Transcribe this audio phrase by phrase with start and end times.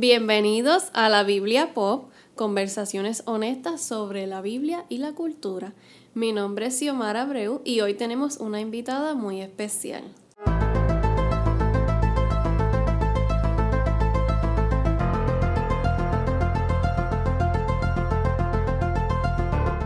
[0.00, 5.72] Bienvenidos a la Biblia Pop, conversaciones honestas sobre la Biblia y la cultura.
[6.14, 10.04] Mi nombre es Xiomara Abreu y hoy tenemos una invitada muy especial.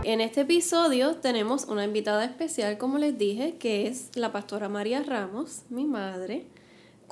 [0.03, 5.01] En este episodio tenemos una invitada especial, como les dije, que es la pastora María
[5.01, 6.52] Ramos, mi madre.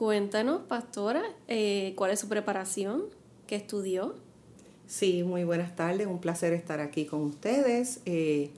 [0.02, 3.04] Cuéntanos, pastora, eh, cuál es su preparación,
[3.46, 4.16] qué estudió.
[4.88, 8.02] Sí, muy buenas tardes, un placer estar aquí con ustedes.
[8.08, 8.50] Eh,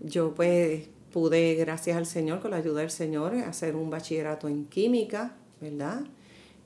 [0.00, 4.64] yo pues pude, gracias al Señor, con la ayuda del Señor, hacer un bachillerato en
[4.64, 6.00] química, ¿verdad?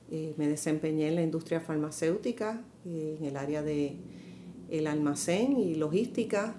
[0.09, 3.95] Eh, me desempeñé en la industria farmacéutica, en el área de
[4.71, 6.55] el almacén y logística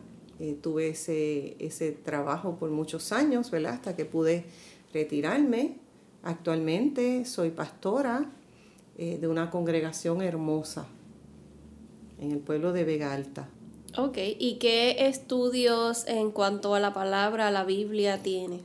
[0.63, 3.73] tuve ese, ese trabajo por muchos años, ¿verdad?
[3.73, 4.45] Hasta que pude
[4.93, 5.85] retirarme.
[6.27, 8.29] Actualmente soy pastora
[8.99, 10.89] eh, de una congregación hermosa
[12.19, 13.49] en el pueblo de Vega Alta.
[13.97, 18.63] Ok, ¿y qué estudios en cuanto a la palabra, a la Biblia tienes?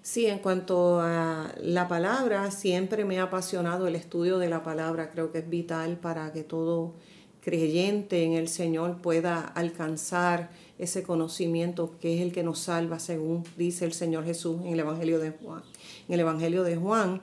[0.00, 5.10] Sí, en cuanto a la palabra, siempre me ha apasionado el estudio de la palabra.
[5.10, 6.94] Creo que es vital para que todo
[7.42, 10.48] creyente en el Señor pueda alcanzar
[10.78, 14.80] ese conocimiento que es el que nos salva, según dice el Señor Jesús en el
[14.80, 15.62] Evangelio de Juan.
[16.08, 17.22] En el Evangelio de Juan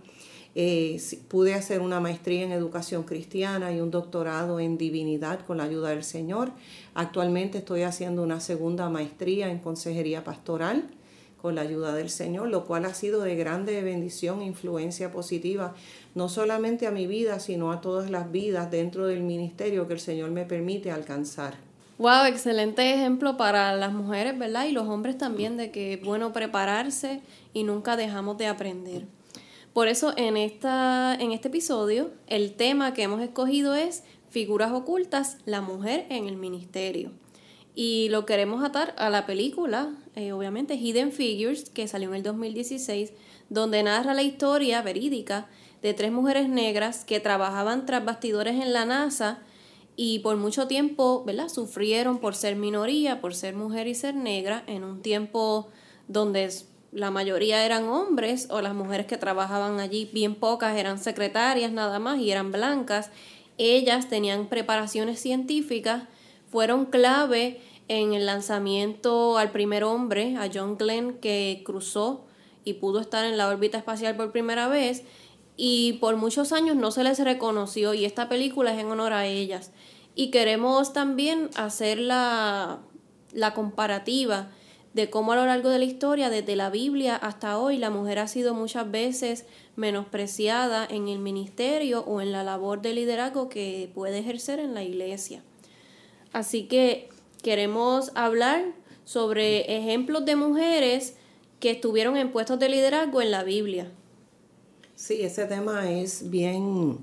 [0.54, 5.64] eh, pude hacer una maestría en educación cristiana y un doctorado en divinidad con la
[5.64, 6.52] ayuda del Señor.
[6.94, 10.90] Actualmente estoy haciendo una segunda maestría en consejería pastoral
[11.42, 15.74] con la ayuda del Señor, lo cual ha sido de grande bendición e influencia positiva,
[16.14, 20.00] no solamente a mi vida, sino a todas las vidas dentro del ministerio que el
[20.00, 21.71] Señor me permite alcanzar.
[22.02, 24.66] Wow, excelente ejemplo para las mujeres, ¿verdad?
[24.66, 27.22] Y los hombres también de que es bueno prepararse
[27.54, 29.06] y nunca dejamos de aprender.
[29.72, 35.38] Por eso en, esta, en este episodio el tema que hemos escogido es figuras ocultas,
[35.46, 37.12] la mujer en el ministerio.
[37.76, 42.24] Y lo queremos atar a la película, eh, obviamente, Hidden Figures, que salió en el
[42.24, 43.14] 2016,
[43.50, 45.50] donde narra la historia verídica
[45.84, 49.44] de tres mujeres negras que trabajaban tras bastidores en la NASA
[49.96, 51.50] y por mucho tiempo, ¿verdad?
[51.50, 55.70] Sufrieron por ser minoría, por ser mujer y ser negra, en un tiempo
[56.08, 56.50] donde
[56.92, 62.00] la mayoría eran hombres o las mujeres que trabajaban allí, bien pocas, eran secretarias nada
[62.00, 63.12] más y eran blancas.
[63.58, 66.04] Ellas tenían preparaciones científicas,
[66.50, 72.26] fueron clave en el lanzamiento al primer hombre, a John Glenn, que cruzó
[72.64, 75.04] y pudo estar en la órbita espacial por primera vez
[75.58, 79.26] y por muchos años no se les reconoció y esta película es en honor a
[79.26, 79.72] ellas.
[80.16, 82.80] Y queremos también hacer la,
[83.34, 84.50] la comparativa
[84.94, 88.20] de cómo a lo largo de la historia, desde la Biblia hasta hoy, la mujer
[88.20, 89.46] ha sido muchas veces
[89.76, 94.84] menospreciada en el ministerio o en la labor de liderazgo que puede ejercer en la
[94.84, 95.44] iglesia.
[96.34, 97.10] Así que
[97.42, 98.66] queremos hablar
[99.06, 101.16] sobre ejemplos de mujeres
[101.60, 103.92] que estuvieron en puestos de liderazgo en la Biblia.
[105.02, 107.00] Sí, ese tema es bien,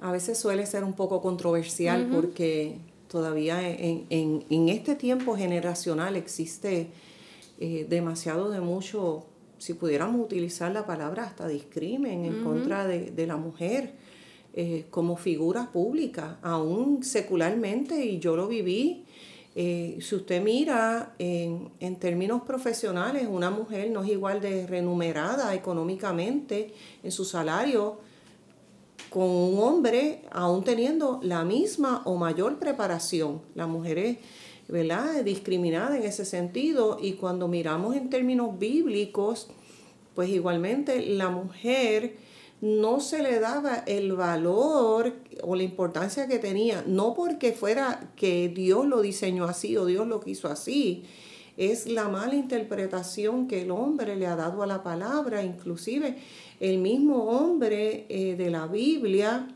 [0.00, 2.78] a veces suele ser un poco controversial porque
[3.08, 6.88] todavía en, este tiempo generacional existe
[7.60, 9.26] eh, demasiado de mucho,
[9.58, 13.92] si pudiéramos utilizar la palabra hasta discrimen en contra de, la mujer
[14.54, 19.04] eh, como figura pública, aún secularmente, y yo lo viví
[19.56, 26.74] eh, si usted mira en, términos profesionales, una mujer no es igual de remunerada económicamente
[27.02, 27.98] en su salario
[29.10, 33.42] con un hombre, aún teniendo la misma o mayor preparación.
[33.54, 34.18] La mujer es
[34.66, 35.22] ¿verdad?
[35.22, 39.48] discriminada en ese sentido y cuando miramos en términos bíblicos,
[40.16, 42.16] pues igualmente la mujer
[42.64, 48.48] no se le daba el valor o la importancia que tenía, no porque fuera que
[48.48, 51.04] Dios lo diseñó así o Dios lo quiso así,
[51.58, 56.16] es la mala interpretación que el hombre le ha dado a la palabra, inclusive
[56.58, 59.46] el mismo hombre eh, de la Biblia,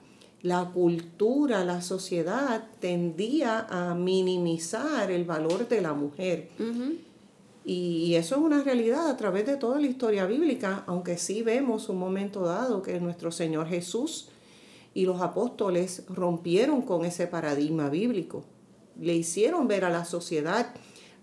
[0.42, 6.50] la cultura, la sociedad tendía a minimizar el valor de la mujer.
[7.70, 11.90] Y eso es una realidad a través de toda la historia bíblica, aunque sí vemos
[11.90, 14.30] un momento dado que nuestro Señor Jesús
[14.94, 18.42] y los apóstoles rompieron con ese paradigma bíblico.
[18.98, 20.74] Le hicieron ver a la sociedad,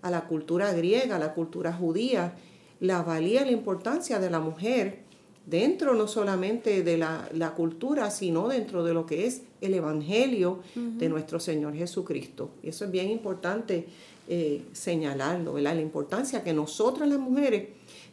[0.02, 2.36] a la cultura griega, a la cultura judía,
[2.78, 5.00] la valía y la importancia de la mujer
[5.46, 11.08] dentro no solamente de la, cultura, sino dentro de lo que es el Evangelio de
[11.08, 12.50] nuestro Señor Jesucristo.
[12.62, 13.88] Y eso es bien importante
[14.28, 17.68] eh, señalarlo, la importancia que nosotras las mujeres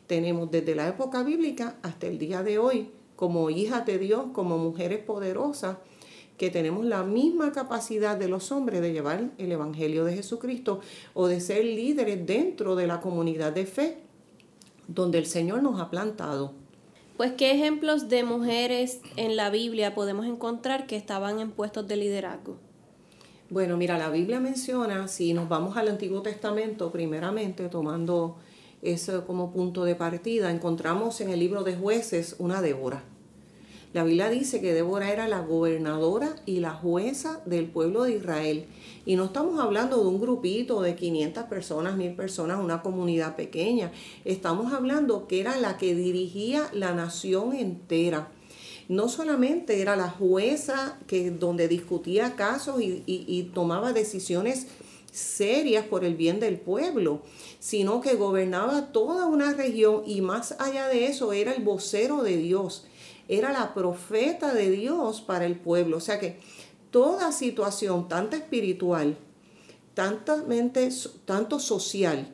[0.08, 4.58] tenemos desde la época bíblica hasta el día de hoy, como hijas de Dios, como
[4.58, 5.78] mujeres poderosas,
[6.38, 10.82] que tenemos la misma capacidad de los hombres de llevar el Evangelio de Jesucristo
[11.14, 13.98] o de ser líderes dentro de la comunidad de fe
[14.88, 16.54] donde el Señor nos ha plantado.
[17.18, 21.96] Pues, ¿qué ejemplos de mujeres en la Biblia podemos encontrar que estaban en puestos de
[21.96, 22.58] liderazgo?
[23.54, 28.38] Bueno, mira, la Biblia menciona, si nos vamos al Antiguo Testamento, primeramente tomando
[28.82, 33.04] eso como punto de partida, encontramos en el libro de jueces una Débora.
[33.94, 38.66] La Biblia dice que Débora era la gobernadora y la jueza del pueblo de Israel.
[39.06, 43.92] Y no estamos hablando de un grupito de 500 personas, 1000 personas, una comunidad pequeña.
[44.26, 48.32] Estamos hablando que era la que dirigía la nación entera.
[48.90, 54.68] No solamente era la jueza que, donde discutía casos y, y tomaba decisiones
[55.12, 57.22] serias por el bien del pueblo,
[57.60, 62.38] sino que gobernaba toda una región y más allá de eso era el vocero de
[62.38, 62.86] Dios
[63.28, 65.98] era la profeta de Dios para el pueblo.
[65.98, 66.40] O sea que
[66.92, 69.18] toda situación, tanto espiritual,
[69.94, 70.90] tantamente,
[71.26, 72.34] tanto social,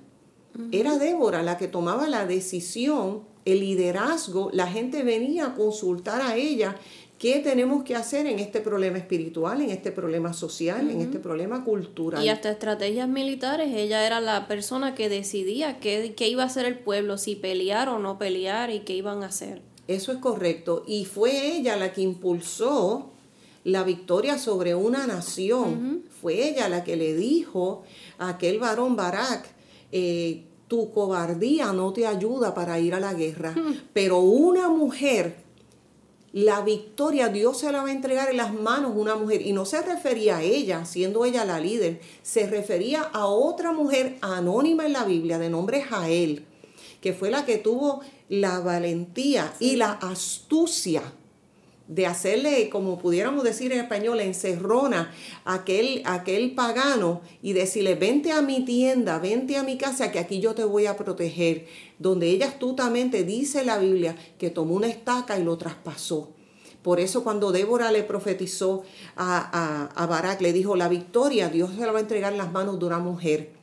[0.71, 6.35] era Débora la que tomaba la decisión, el liderazgo, la gente venía a consultar a
[6.35, 6.75] ella
[7.19, 11.65] qué tenemos que hacer en este problema espiritual, en este problema social, en este problema
[11.65, 12.23] cultural.
[12.23, 16.65] Y hasta estrategias militares, ella era la persona que decidía qué, qué iba a hacer
[16.65, 19.61] el pueblo, si pelear o no pelear y qué iban a hacer.
[19.87, 20.83] Eso es correcto.
[20.87, 23.11] Y fue ella la que impulsó
[23.63, 26.03] la victoria sobre una nación.
[26.21, 27.83] Fue ella la que le dijo
[28.17, 29.49] a aquel varón Barak,
[29.91, 33.55] eh, tu cobardía no te ayuda para ir a la guerra,
[33.91, 35.43] pero una mujer,
[36.31, 39.41] la victoria Dios se la va a entregar en las manos de una mujer.
[39.41, 44.19] Y no se refería a ella, siendo ella la líder, se refería a otra mujer
[44.21, 46.45] anónima en la Biblia de nombre Jael,
[47.01, 51.01] que fue la que tuvo la valentía y la astucia
[51.89, 55.11] de hacerle, como pudiéramos decir en español, encerrona
[55.43, 60.19] a aquel, aquel pagano y decirle, vente a mi tienda, vente a mi casa, que
[60.19, 61.65] aquí yo te voy a proteger.
[61.97, 66.31] Donde ella astutamente dice la Biblia que tomó una estaca y lo traspasó.
[66.83, 68.83] Por eso cuando Débora le profetizó
[69.15, 72.37] a, a, a Barak, le dijo, la victoria Dios se la va a entregar en
[72.37, 73.58] las manos de una mujer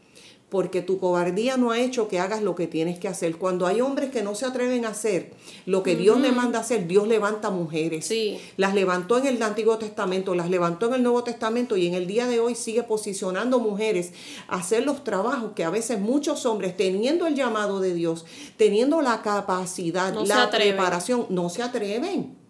[0.49, 3.37] porque tu cobardía no ha hecho que hagas lo que tienes que hacer.
[3.37, 5.33] Cuando hay hombres que no se atreven a hacer
[5.67, 8.07] lo que Dios le manda hacer, Dios levanta mujeres.
[8.07, 8.39] Sí.
[8.57, 12.07] Las levantó en el Antiguo Testamento, las levantó en el Nuevo Testamento y en el
[12.07, 14.13] día de hoy sigue posicionando mujeres
[14.47, 18.25] a hacer los trabajos que a veces muchos hombres, teniendo el llamado de Dios,
[18.57, 22.46] teniendo la capacidad, la preparación, no se atreven.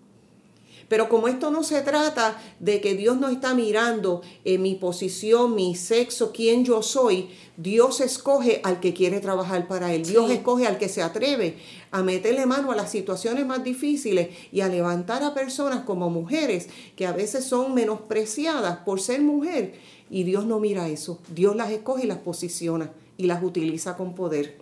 [0.89, 5.55] Pero como esto no se trata de que Dios no está mirando en mi posición,
[5.55, 10.05] mi sexo, quién yo soy, Dios escoge al que quiere trabajar para Él.
[10.05, 11.57] Dios escoge al que se atreve
[11.91, 16.69] a meterle mano a las situaciones más difíciles y a levantar a personas como mujeres
[16.95, 19.75] que a veces son menospreciadas por ser mujer.
[20.11, 21.19] Y Dios no mira eso.
[21.35, 24.59] Dios las escoge y las posiciona y las utiliza con poder.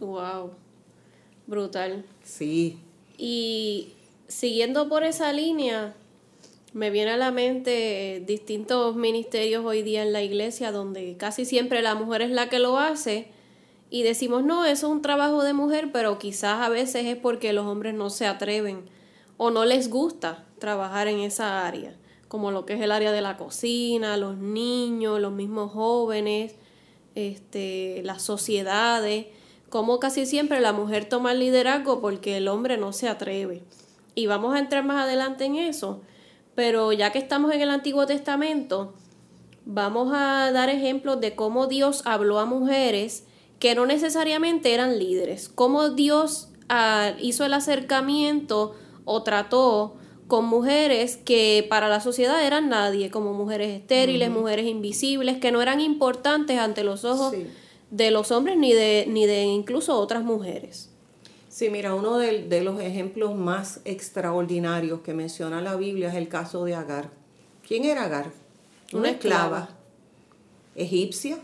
[0.00, 0.50] Wow.
[1.46, 2.04] Brutal.
[2.24, 2.78] Sí.
[3.16, 3.94] Y
[4.30, 5.94] siguiendo por esa línea,
[6.72, 11.82] me viene a la mente distintos ministerios hoy día en la iglesia donde casi siempre
[11.82, 13.28] la mujer es la que lo hace
[13.90, 17.52] y decimos, no, eso es un trabajo de mujer, pero quizás a veces es porque
[17.52, 18.88] los hombres no se atreven
[19.36, 21.96] o no les gusta trabajar en esa área,
[22.28, 26.54] como lo que es el área de la cocina, los niños, los mismos jóvenes,
[27.16, 29.26] este, las sociedades,
[29.70, 33.64] como casi siempre la mujer toma el liderazgo porque el hombre no se atreve.
[34.14, 36.02] Y vamos a entrar más adelante en eso.
[36.54, 38.94] Pero ya que estamos en el Antiguo Testamento,
[39.64, 43.24] vamos a dar ejemplos de cómo Dios habló a mujeres
[43.58, 48.74] que no necesariamente eran líderes, cómo Dios ah, hizo el acercamiento
[49.04, 55.38] o trató con mujeres que para la sociedad eran nadie, como mujeres estériles, mujeres invisibles,
[55.38, 57.34] que no eran importantes ante los ojos
[57.90, 60.90] de los hombres ni de, ni de incluso otras mujeres.
[61.60, 66.64] Sí, mira, uno de, los ejemplos más extraordinarios que menciona la Biblia es el caso
[66.64, 67.10] de Agar.
[67.68, 68.32] ¿Quién era Agar?
[68.94, 69.68] Una, esclava.
[70.74, 71.36] egipcia,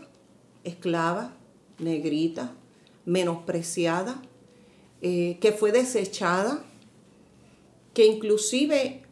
[0.63, 1.35] esclava,
[1.77, 2.51] negrita,
[3.05, 4.19] menospreciada,
[5.03, 6.63] eh, que fue desechada,
[7.93, 9.03] que inclusive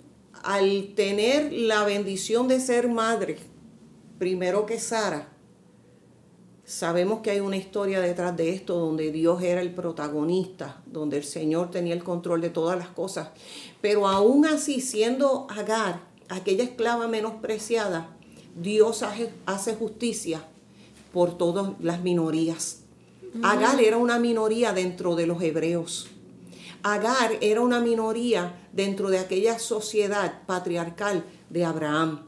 [0.41, 3.38] al tener la bendición de ser madre,
[4.17, 5.34] primero que Sara,
[6.65, 11.24] Sabemos que hay una historia detrás de esto donde Dios era el protagonista, donde el
[11.24, 13.29] Señor tenía el control de todas las cosas.
[13.81, 18.10] Pero aún así, siendo Agar, aquella esclava menospreciada,
[18.55, 19.03] Dios
[19.45, 20.43] hace, justicia
[21.13, 22.79] por todas las minorías.
[23.43, 26.07] Agar era una minoría dentro de los hebreos.
[26.81, 32.22] Agar era una minoría dentro de aquella sociedad patriarcal de Abraham.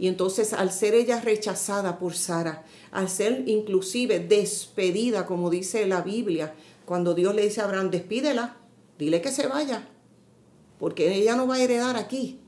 [0.00, 6.00] Y entonces al ser ella rechazada por Sara, al ser inclusive despedida, como dice la
[6.00, 6.54] Biblia,
[6.86, 8.56] cuando Dios le dice a Abraham, despídela,
[8.98, 9.86] dile que se vaya,
[10.78, 12.40] porque ella no va a heredar aquí.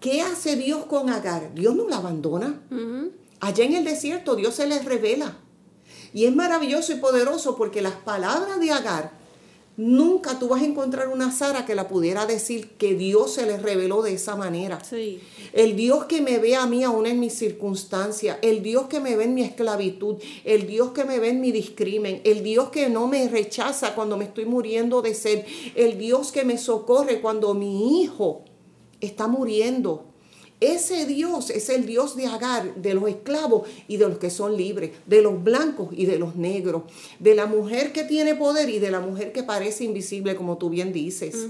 [0.00, 1.54] ¿Qué hace Dios con Agar?
[1.54, 2.60] Dios no la abandona.
[3.40, 5.38] Allá en el desierto Dios se les revela.
[6.12, 9.12] Y es maravilloso y poderoso porque las palabras de Agar
[9.76, 13.58] Nunca tú vas a encontrar una Sara que la pudiera decir que Dios se le
[13.58, 14.82] reveló de esa manera.
[14.82, 15.20] Sí.
[15.52, 19.16] El Dios que me ve a mí aún en mis circunstancias, el Dios que me
[19.16, 22.88] ve en mi esclavitud, el Dios que me ve en mi discrimen, el Dios que
[22.88, 27.52] no me rechaza cuando me estoy muriendo de sed, el Dios que me socorre cuando
[27.52, 28.44] mi hijo
[29.00, 30.15] está muriendo.
[30.60, 34.56] Ese Dios es el Dios de Agar, de los esclavos y de los que son
[34.56, 36.84] libres, de los blancos y de los negros,
[37.18, 40.70] de la mujer que tiene poder y de la mujer que parece invisible, como tú
[40.70, 41.48] bien dices.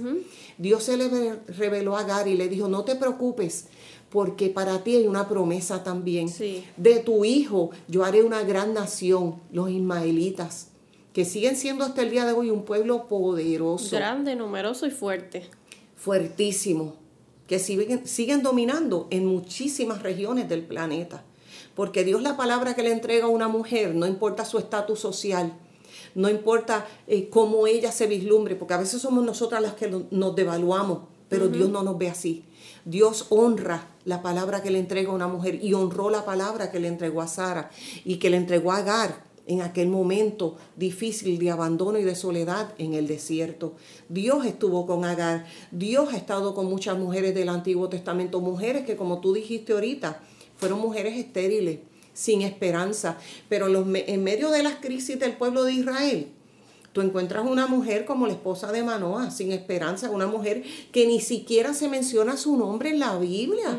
[0.58, 3.66] Dios se le reveló a Agar y le dijo, no te preocupes,
[4.10, 6.28] porque para ti hay una promesa también.
[6.76, 10.68] De tu hijo yo haré una gran nación, los ismaelitas,
[11.12, 13.94] que siguen siendo hasta el día de hoy un pueblo poderoso.
[13.94, 15.48] Grande, numeroso y fuerte.
[15.94, 17.05] Fuertísimo
[17.46, 21.24] que siguen, siguen dominando en muchísimas regiones del planeta.
[21.74, 25.52] Porque Dios la palabra que le entrega a una mujer, no importa su estatus social,
[26.14, 30.34] no importa eh, cómo ella se vislumbre, porque a veces somos nosotras las que nos
[30.34, 32.44] devaluamos, pero Dios no nos ve así.
[32.86, 36.80] Dios honra la palabra que le entrega a una mujer y honró la palabra que
[36.80, 37.70] le entregó a Sara
[38.04, 42.74] y que le entregó a Agar en aquel momento difícil de abandono y de soledad
[42.78, 43.74] en el desierto.
[44.08, 48.96] Dios estuvo con Agar, Dios ha estado con muchas mujeres del Antiguo Testamento, mujeres que
[48.96, 50.20] como tú dijiste ahorita,
[50.56, 51.80] fueron mujeres estériles,
[52.12, 56.28] sin esperanza, pero en medio de las crisis del pueblo de Israel,
[56.96, 60.62] Tú encuentras una mujer como la esposa de Manoah, sin esperanza, una mujer
[60.92, 63.78] que ni siquiera se menciona su nombre en la Biblia.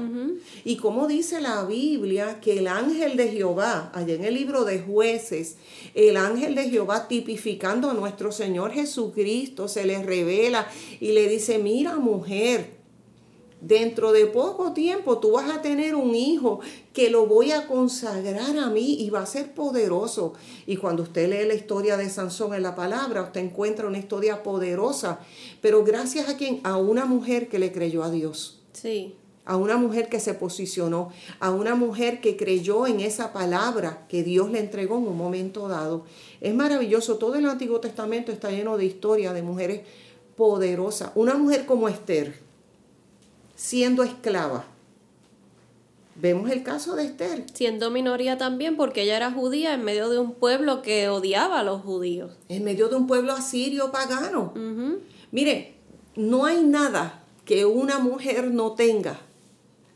[0.63, 4.81] Y como dice la Biblia que el ángel de Jehová, allá en el libro de
[4.81, 5.55] jueces,
[5.95, 10.67] el ángel de Jehová tipificando a nuestro Señor Jesucristo, se le revela
[10.99, 12.76] y le dice, mira mujer,
[13.59, 16.59] Dentro de poco tiempo tú vas a tener un hijo
[16.93, 20.33] que lo voy a consagrar a mí y va a ser poderoso.
[20.67, 24.43] Y cuando usted lee la historia de Sansón en la palabra, usted encuentra una historia
[24.43, 25.19] poderosa,
[25.59, 28.61] pero gracias a quien, a una mujer que le creyó a Dios.
[28.73, 29.15] Sí.
[29.43, 31.09] A una mujer que se posicionó,
[31.39, 35.67] a una mujer que creyó en esa palabra que Dios le entregó en un momento
[35.67, 36.05] dado.
[36.41, 39.81] Es maravilloso, todo el Antiguo Testamento está lleno de historias de mujeres
[40.35, 41.11] poderosas.
[41.15, 42.46] Una mujer como Esther,
[43.57, 44.65] siendo esclava.
[46.15, 47.45] Vemos el caso de Esther.
[47.53, 51.63] Siendo minoría también porque ella era judía en medio de un pueblo que odiaba a
[51.63, 52.31] los judíos.
[52.49, 54.53] En medio de un pueblo asirio pagano.
[55.31, 55.75] Mire,
[56.15, 59.19] no hay nada que una mujer no tenga.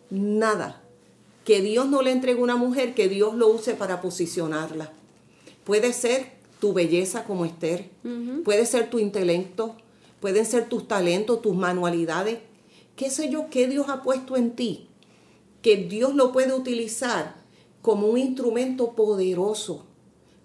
[0.09, 0.81] Nada.
[1.45, 4.91] Que Dios no le entregue a una mujer que Dios lo use para posicionarla.
[5.63, 7.89] Puede ser tu belleza como Esther.
[8.43, 9.75] Puede ser tu intelecto.
[10.19, 12.37] Pueden ser tus talentos, tus manualidades
[13.01, 14.87] qué sé yo, qué Dios ha puesto en ti,
[15.63, 17.33] que Dios lo puede utilizar
[17.81, 19.87] como un instrumento poderoso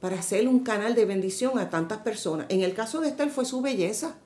[0.00, 2.46] para hacer un canal de bendición a tantas personas.
[2.48, 4.16] En el caso de Esther fue su belleza.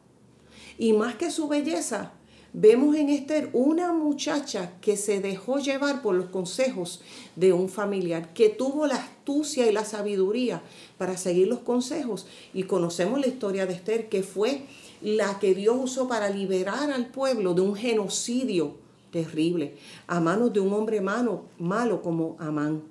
[0.78, 2.12] Y más que su belleza,
[2.52, 7.00] vemos en Esther una muchacha que se dejó llevar por los consejos
[7.34, 10.62] de un familiar, que tuvo la astucia y la sabiduría
[10.99, 12.28] para seguir los consejos.
[12.54, 14.66] Y conocemos la historia de Esther, que fue
[15.02, 18.75] la que Dios usó para liberar al pueblo de un genocidio
[19.11, 19.75] terrible
[20.07, 22.83] a manos de un hombre malo, malo como Amán.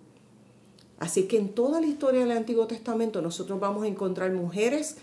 [0.99, 4.97] Así que en toda la historia del Antiguo Testamento nosotros vamos a encontrar mujeres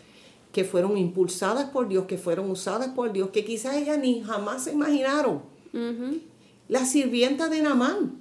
[0.53, 4.65] que fueron impulsadas por Dios, que fueron usadas por Dios, que quizás ellas ni jamás
[4.65, 5.43] se imaginaron.
[6.69, 8.19] La sirvienta de Namán,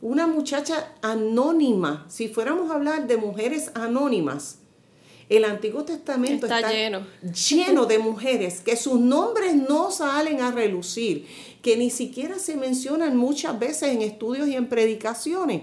[0.00, 4.60] una muchacha anónima, si fuéramos a hablar de mujeres anónimas,
[5.28, 7.06] el Antiguo Testamento está, lleno.
[7.50, 11.26] lleno de mujeres que sus nombres no salen a relucir,
[11.60, 15.62] que ni siquiera se mencionan muchas veces en estudios y en predicaciones.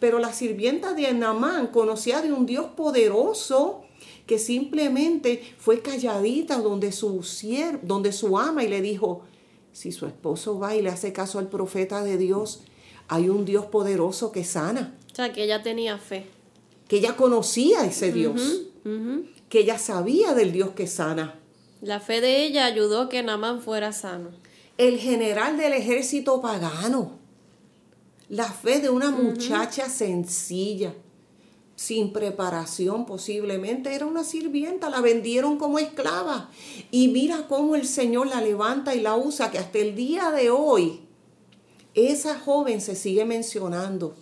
[0.00, 3.82] Pero la sirvienta de Namán conocía de un Dios poderoso
[4.26, 7.24] que simplemente fue calladita donde su,
[7.82, 9.22] donde su ama y le dijo,
[9.72, 12.62] si su esposo va y le hace caso al profeta de Dios,
[13.08, 14.96] hay un Dios poderoso que sana.
[15.12, 16.26] O sea, que ella tenía fe.
[16.92, 18.64] Que ella conocía a ese Dios
[19.48, 21.40] que ella sabía del Dios que sana.
[21.80, 24.28] La fe de ella ayudó a que Namán fuera sano.
[24.76, 27.12] El general del ejército pagano.
[28.28, 30.92] La fe de una muchacha sencilla.
[31.76, 36.50] sin preparación posiblemente, era una sirvienta, la vendieron como esclava.
[36.90, 40.50] Y mira cómo el Señor la levanta y la usa, que hasta el día de
[40.50, 41.00] hoy
[41.94, 44.14] esa joven se sigue mencionando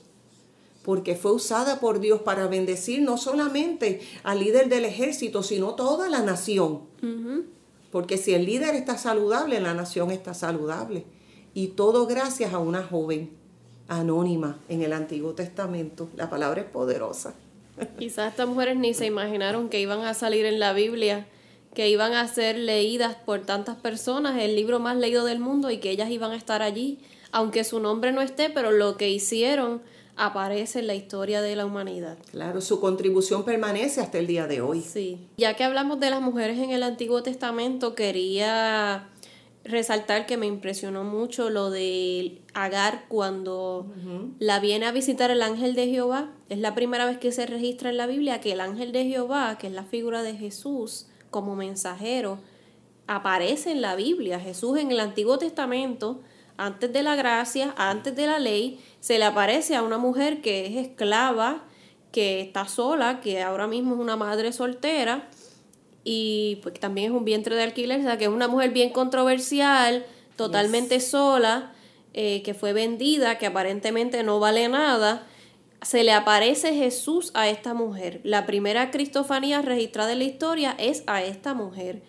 [0.82, 6.08] porque fue usada por Dios para bendecir no solamente al líder del ejército, sino toda
[6.08, 6.80] la nación.
[7.90, 11.04] Porque si el líder está saludable, la nación está saludable.
[11.52, 13.30] Y todo gracias a una joven
[13.88, 16.08] anónima en el Antiguo Testamento.
[16.16, 17.34] La palabra es poderosa.
[17.99, 21.26] Quizás estas mujeres ni se imaginaron que iban a salir en la Biblia,
[21.75, 25.78] que iban a ser leídas por tantas personas, el libro más leído del mundo, y
[25.78, 27.00] que ellas iban a estar allí,
[27.32, 29.82] aunque su nombre no esté, pero lo que hicieron
[30.17, 32.19] aparece en la historia de la humanidad.
[32.31, 34.83] Claro, su contribución permanece hasta el día de hoy.
[34.83, 35.29] Sí.
[35.37, 39.09] Ya que hablamos de las mujeres en el Antiguo Testamento, quería
[39.64, 43.87] resaltar que me impresionó mucho lo de Agar cuando
[44.38, 46.31] la viene a visitar el ángel de Jehová.
[46.49, 49.57] Es la primera vez que se registra en la Biblia que el ángel de Jehová,
[49.59, 52.38] que es la figura de Jesús como mensajero,
[53.07, 54.40] aparece en la Biblia.
[54.40, 56.21] Jesús en el Antiguo Testamento
[56.61, 60.67] antes de la gracia, antes de la ley, se le aparece a una mujer que
[60.67, 61.64] es esclava,
[62.12, 65.29] que está sola, que ahora mismo es una madre soltera
[66.05, 68.90] y pues también es un vientre de alquiler, o sea que es una mujer bien
[68.90, 70.05] controversial,
[70.37, 71.73] totalmente sola,
[72.14, 75.26] eh, que fue vendida, que aparentemente no vale nada.
[75.83, 78.21] Se le aparece Jesús a esta mujer.
[78.25, 82.02] La primera cristofanía registrada en la historia es a esta mujer.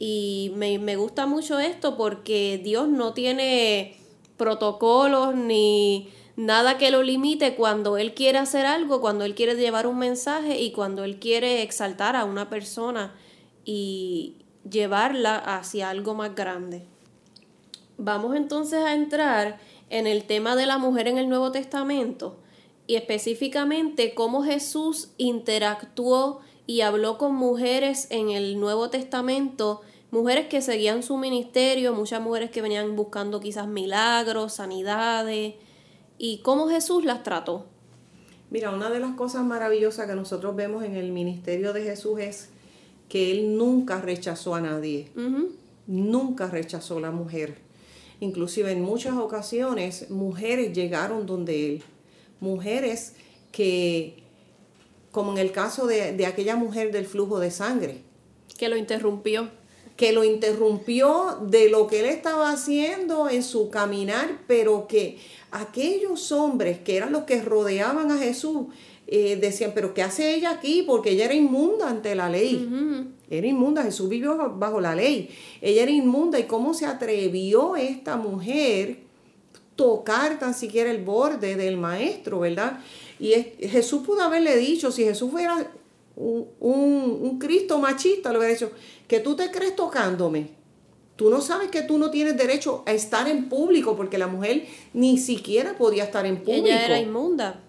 [0.00, 3.98] Y me, me gusta mucho esto porque Dios no tiene
[4.36, 9.88] protocolos ni nada que lo limite cuando Él quiere hacer algo, cuando Él quiere llevar
[9.88, 13.16] un mensaje y cuando Él quiere exaltar a una persona
[13.64, 14.36] y
[14.70, 16.86] llevarla hacia algo más grande.
[17.96, 19.58] Vamos entonces a entrar
[19.90, 22.38] en el tema de la mujer en el Nuevo Testamento
[22.86, 30.60] y específicamente cómo Jesús interactuó y habló con mujeres en el Nuevo Testamento mujeres que
[30.60, 35.54] seguían su ministerio, muchas mujeres que venían buscando quizás milagros, sanidades,
[36.18, 37.64] y cómo Jesús las trató.
[38.50, 42.50] Mira, una de las cosas maravillosas que nosotros vemos en el ministerio de Jesús es
[43.08, 45.08] que Él nunca rechazó a nadie,
[45.86, 47.56] nunca rechazó a la mujer.
[48.20, 51.82] Inclusive en muchas ocasiones mujeres llegaron donde Él,
[52.40, 53.14] mujeres
[53.52, 54.27] que,
[55.12, 58.02] como en el caso de, de aquella mujer del flujo de sangre,
[58.56, 59.48] que lo interrumpió
[59.98, 65.18] que lo interrumpió de lo que él estaba haciendo en su caminar, pero que
[65.50, 68.68] aquellos hombres que eran los que rodeaban a Jesús
[69.08, 70.84] eh, decían, pero ¿qué hace ella aquí?
[70.86, 73.10] Porque ella era inmunda ante la ley.
[73.28, 75.30] Era inmunda, Jesús vivió bajo la ley.
[75.60, 79.00] Ella era inmunda y cómo se atrevió esta mujer
[79.74, 82.78] tocar tan siquiera el borde del maestro, ¿verdad?
[83.18, 83.32] Y
[83.66, 85.70] Jesús pudo haberle dicho, si Jesús fuera
[86.16, 88.70] un, un Cristo machista, le hubiera dicho,
[89.06, 90.58] que tú te crees tocándome.
[91.16, 94.66] Tú no sabes que tú no tienes derecho a estar en público porque la mujer
[94.94, 96.66] ni siquiera podía estar en público.
[96.66, 97.60] Ella era inmunda.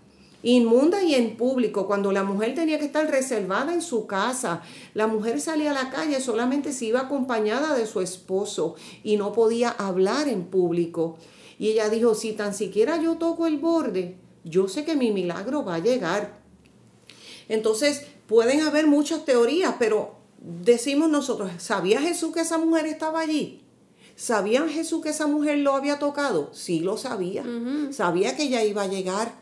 [0.43, 4.61] Inmunda y en público, cuando la mujer tenía que estar reservada en su casa,
[4.93, 9.33] la mujer salía a la calle solamente si iba acompañada de su esposo y no
[9.33, 11.17] podía hablar en público.
[11.57, 15.63] Y ella dijo, si tan siquiera yo toco el borde, yo sé que mi milagro
[15.63, 16.39] va a llegar.
[17.47, 23.61] Entonces, pueden haber muchas teorías, pero decimos nosotros, ¿sabía Jesús que esa mujer estaba allí?
[24.15, 26.49] ¿Sabía Jesús que esa mujer lo había tocado?
[26.53, 27.43] Sí lo sabía.
[27.91, 29.33] Sabía que ella iba a llegar,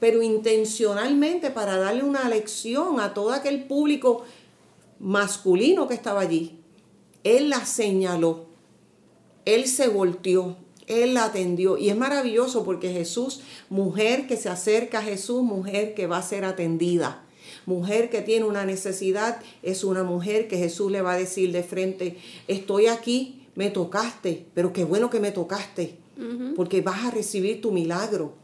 [0.00, 4.24] pero intencionalmente para darle una lección a todo aquel público
[4.98, 6.58] masculino que estaba allí.
[7.22, 8.46] Él la señaló,
[9.44, 10.56] él se volteó,
[10.86, 11.78] él la atendió.
[11.78, 16.22] Y es maravilloso porque Jesús, mujer que se acerca a Jesús, mujer que va a
[16.22, 17.22] ser atendida
[17.66, 21.62] mujer que tiene una necesidad es una mujer que Jesús le va a decir de
[21.62, 22.16] frente,
[22.48, 25.96] estoy aquí, me tocaste, pero qué bueno que me tocaste,
[26.54, 28.34] porque vas a recibir tu milagro.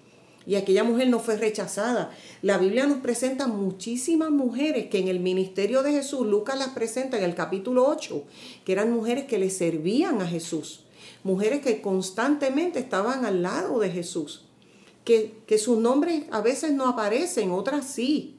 [0.45, 2.11] Y aquella mujer no fue rechazada.
[2.43, 7.17] La Biblia nos presenta muchísimas mujeres que en el ministerio de Jesús, Lucas las presenta
[7.17, 8.25] en el capítulo 8,
[8.65, 10.82] que eran mujeres que le servían a Jesús,
[11.25, 14.45] mujeres que constantemente estaban al lado de Jesús,
[15.05, 18.37] que, que sus nombres a veces no aparecen, otras sí,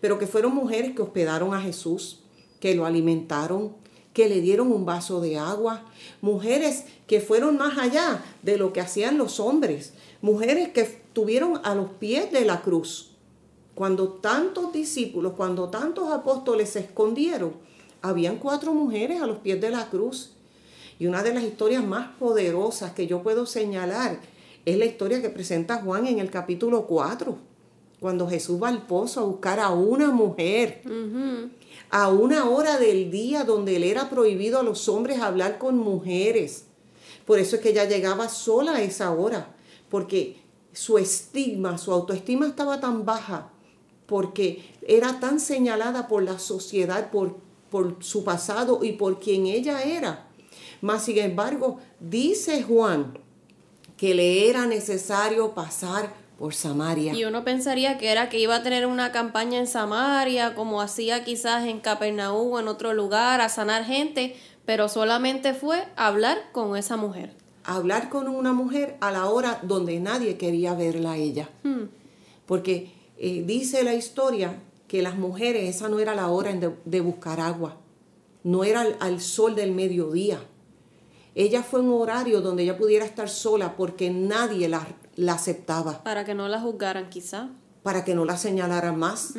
[0.00, 2.20] pero que fueron mujeres que hospedaron a Jesús,
[2.58, 3.74] que lo alimentaron,
[4.12, 5.84] que le dieron un vaso de agua,
[6.20, 11.74] mujeres que fueron más allá de lo que hacían los hombres, mujeres que estuvieron a
[11.74, 13.12] los pies de la cruz.
[13.74, 17.52] Cuando tantos discípulos, cuando tantos apóstoles se escondieron,
[18.02, 20.32] habían cuatro mujeres a los pies de la cruz.
[21.00, 24.20] Y una de las historias más poderosas que yo puedo señalar
[24.66, 27.38] es la historia que presenta Juan en el capítulo 4
[28.00, 30.82] cuando Jesús va al pozo a buscar a una mujer,
[31.90, 36.64] a una hora del día donde él era prohibido a los hombres hablar con mujeres.
[37.26, 39.54] Por eso es que ella llegaba sola a esa hora,
[39.88, 43.50] porque su estigma, su autoestima estaba tan baja,
[44.06, 47.36] porque era tan señalada por la sociedad, por,
[47.70, 50.29] por su pasado y por quien ella era.
[50.80, 53.18] Mas, sin embargo, dice Juan
[53.96, 57.12] que le era necesario pasar por Samaria.
[57.12, 61.22] Y uno pensaría que era que iba a tener una campaña en Samaria, como hacía
[61.22, 66.78] quizás en Capernaú o en otro lugar, a sanar gente, pero solamente fue hablar con
[66.78, 67.34] esa mujer.
[67.64, 71.50] Hablar con una mujer a la hora donde nadie quería verla a ella.
[71.62, 71.88] Hmm.
[72.46, 77.38] Porque eh, dice la historia que las mujeres, esa no era la hora de, buscar
[77.38, 77.76] agua,
[78.42, 80.40] no era al, sol del mediodía.
[81.40, 86.04] Ella fue un horario donde ella pudiera estar sola porque nadie la, la aceptaba.
[86.04, 87.48] Para que no la juzgaran quizá.
[87.82, 89.32] Para que no la señalaran más.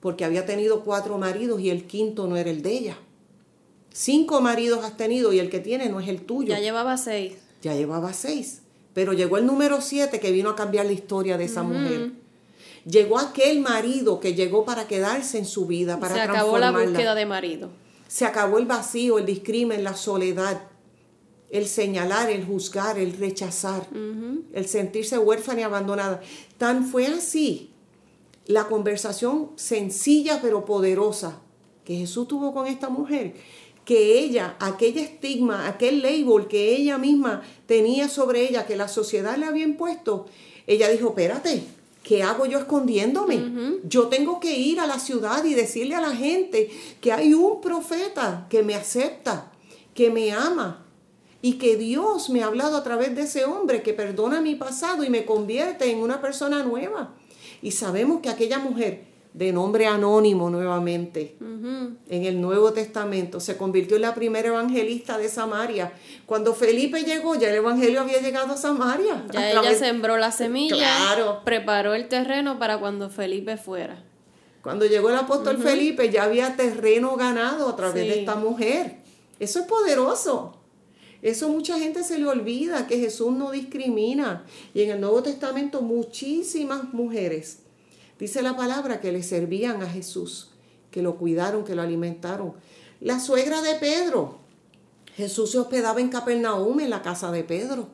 [0.00, 2.98] Porque había tenido cuatro maridos y el quinto no era el de ella.
[3.92, 6.48] Cinco maridos has tenido y el que tiene no es el tuyo.
[6.48, 7.34] Ya llevaba seis.
[7.62, 8.62] Ya llevaba seis.
[8.92, 12.14] Pero llegó el número siete que vino a cambiar la historia de esa mujer.
[12.84, 17.14] Llegó aquel marido que llegó para quedarse en su vida, para Se acabó la búsqueda
[17.14, 17.70] de marido.
[18.08, 20.62] Se acabó el vacío, el discrimen, la soledad
[21.50, 23.86] el señalar, el juzgar, el rechazar,
[24.52, 26.20] el sentirse huérfana y abandonada.
[26.58, 27.70] Tan fue así
[28.46, 31.40] la conversación sencilla pero poderosa
[31.84, 33.34] que Jesús tuvo con esta mujer,
[33.84, 39.38] que ella, aquel estigma, aquel label que ella misma tenía sobre ella, que la sociedad
[39.38, 40.26] le había impuesto,
[40.66, 41.62] ella dijo, espérate,
[42.02, 43.80] ¿qué hago yo escondiéndome?
[43.84, 47.62] Yo tengo que ir a la ciudad y decirle a la gente que hay un
[47.62, 49.50] profeta que me acepta,
[49.94, 50.84] que me ama,
[51.40, 55.04] y que Dios me ha hablado a través de ese hombre que perdona mi pasado
[55.04, 57.14] y me convierte en una persona nueva.
[57.62, 63.96] Y sabemos que aquella mujer de nombre anónimo nuevamente en el Nuevo Testamento se convirtió
[63.96, 65.92] en la primera evangelista de Samaria.
[66.26, 69.24] Cuando Felipe llegó ya el evangelio había llegado a Samaria.
[69.30, 70.88] Ya ella sembró la semilla,
[71.44, 74.02] preparó el terreno para cuando Felipe fuera.
[74.62, 78.96] Cuando llegó el apóstol Felipe ya había terreno ganado a través de esta mujer.
[79.38, 80.57] Eso es poderoso.
[81.22, 84.44] Eso mucha gente se le olvida, que Jesús no discrimina.
[84.74, 87.58] Y en el Nuevo Testamento muchísimas mujeres,
[88.18, 90.50] dice la palabra, que le servían a Jesús,
[90.90, 92.54] que lo cuidaron, que lo alimentaron.
[93.00, 94.38] La suegra de Pedro,
[95.16, 97.88] Jesús se hospedaba en Capernaum, en la casa de Pedro.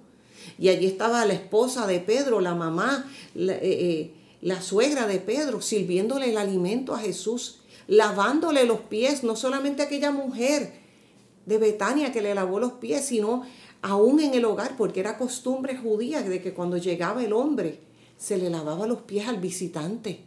[0.58, 5.62] Y allí estaba la esposa de Pedro, la mamá, la, eh, eh, suegra de Pedro,
[5.62, 10.83] sirviéndole el alimento a Jesús, lavándole los pies, no solamente aquella mujer,
[11.46, 13.42] de Betania que le lavó los pies, sino
[13.82, 17.80] aún en el hogar, porque era costumbre judía de que cuando llegaba el hombre
[18.16, 20.20] se le lavaba los pies al visitante.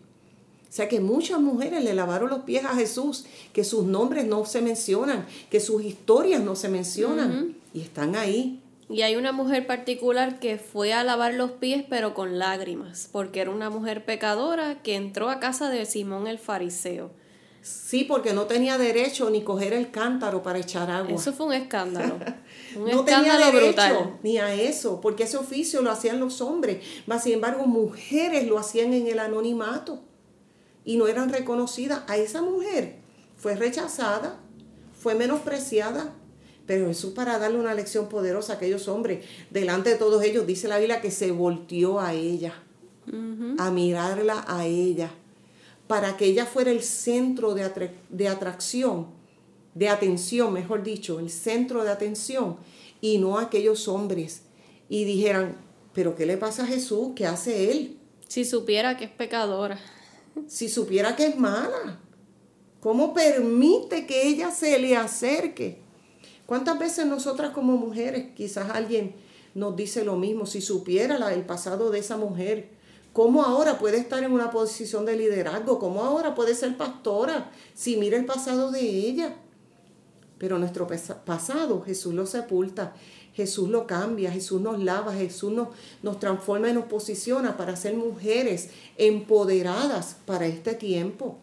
[0.69, 4.45] O sea que muchas mujeres le lavaron los pies a Jesús, que sus nombres no
[4.45, 8.61] se mencionan, que sus historias no se mencionan, y están ahí.
[8.89, 13.41] Y hay una mujer particular que fue a lavar los pies pero con lágrimas, porque
[13.41, 17.11] era una mujer pecadora que entró a casa de Simón el fariseo.
[17.87, 21.15] Sí, porque no tenía derecho ni coger el cántaro para echar agua.
[21.15, 22.19] Eso fue un escándalo.
[22.75, 26.85] Un no tenía derecho ni a eso, porque ese oficio lo hacían los hombres.
[27.05, 30.01] Mas, sin embargo, mujeres lo hacían en el anonimato
[30.83, 32.03] y no eran reconocidas.
[32.07, 32.97] A esa mujer
[33.37, 34.37] fue rechazada,
[34.99, 36.13] fue menospreciada.
[36.65, 40.67] Pero Jesús para darle una lección poderosa a aquellos hombres, delante de todos ellos, dice
[40.67, 42.53] la Biblia que se volteó a ella,
[43.57, 45.09] a mirarla a ella
[45.87, 49.07] para que ella fuera el centro de, de atracción,
[49.73, 52.57] de atención, mejor dicho, el centro de atención,
[52.99, 54.41] y no aquellos hombres.
[54.89, 55.57] Y dijeran,
[55.93, 57.09] pero ¿qué le pasa a Jesús?
[57.15, 57.97] ¿Qué hace él?
[58.27, 59.79] Si supiera que es pecadora.
[60.47, 61.99] Si supiera que es mala.
[62.79, 65.79] ¿Cómo permite que ella se le acerque?
[66.45, 69.15] ¿Cuántas veces nosotras como mujeres, quizás alguien
[69.53, 72.69] nos dice lo mismo, si supiera la, el pasado de esa mujer,
[73.17, 75.79] ¿Cómo ahora puede estar en una posición de liderazgo?
[75.79, 79.37] ¿Cómo ahora puede ser pastora si mira el pasado de ella?
[80.37, 80.87] Pero nuestro
[81.25, 82.93] pasado Jesús lo sepulta,
[83.33, 85.69] Jesús lo cambia, Jesús nos lava, Jesús nos,
[86.03, 91.39] nos transforma y nos posiciona para ser mujeres empoderadas para este tiempo.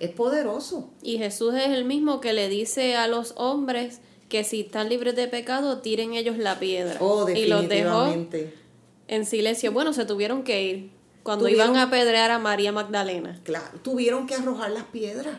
[0.00, 0.90] Es poderoso.
[1.00, 5.14] Y Jesús es el mismo que le dice a los hombres que si están libres
[5.14, 6.96] de pecado, tiren ellos la piedra.
[6.98, 8.38] Oh, definitivamente.
[8.38, 8.65] Y los dejó
[9.08, 9.72] en silencio.
[9.72, 10.90] Bueno, se tuvieron que ir
[11.22, 13.40] cuando iban a apedrear a María Magdalena.
[13.44, 15.38] Claro, tuvieron que arrojar las piedras.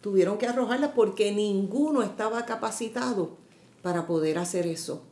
[0.00, 3.36] Tuvieron que arrojarlas porque ninguno estaba capacitado
[3.82, 5.02] para poder hacer eso.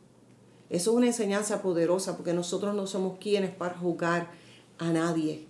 [0.69, 4.31] Eso es una enseñanza poderosa porque nosotros no somos quienes para juzgar
[4.77, 5.45] a nadie.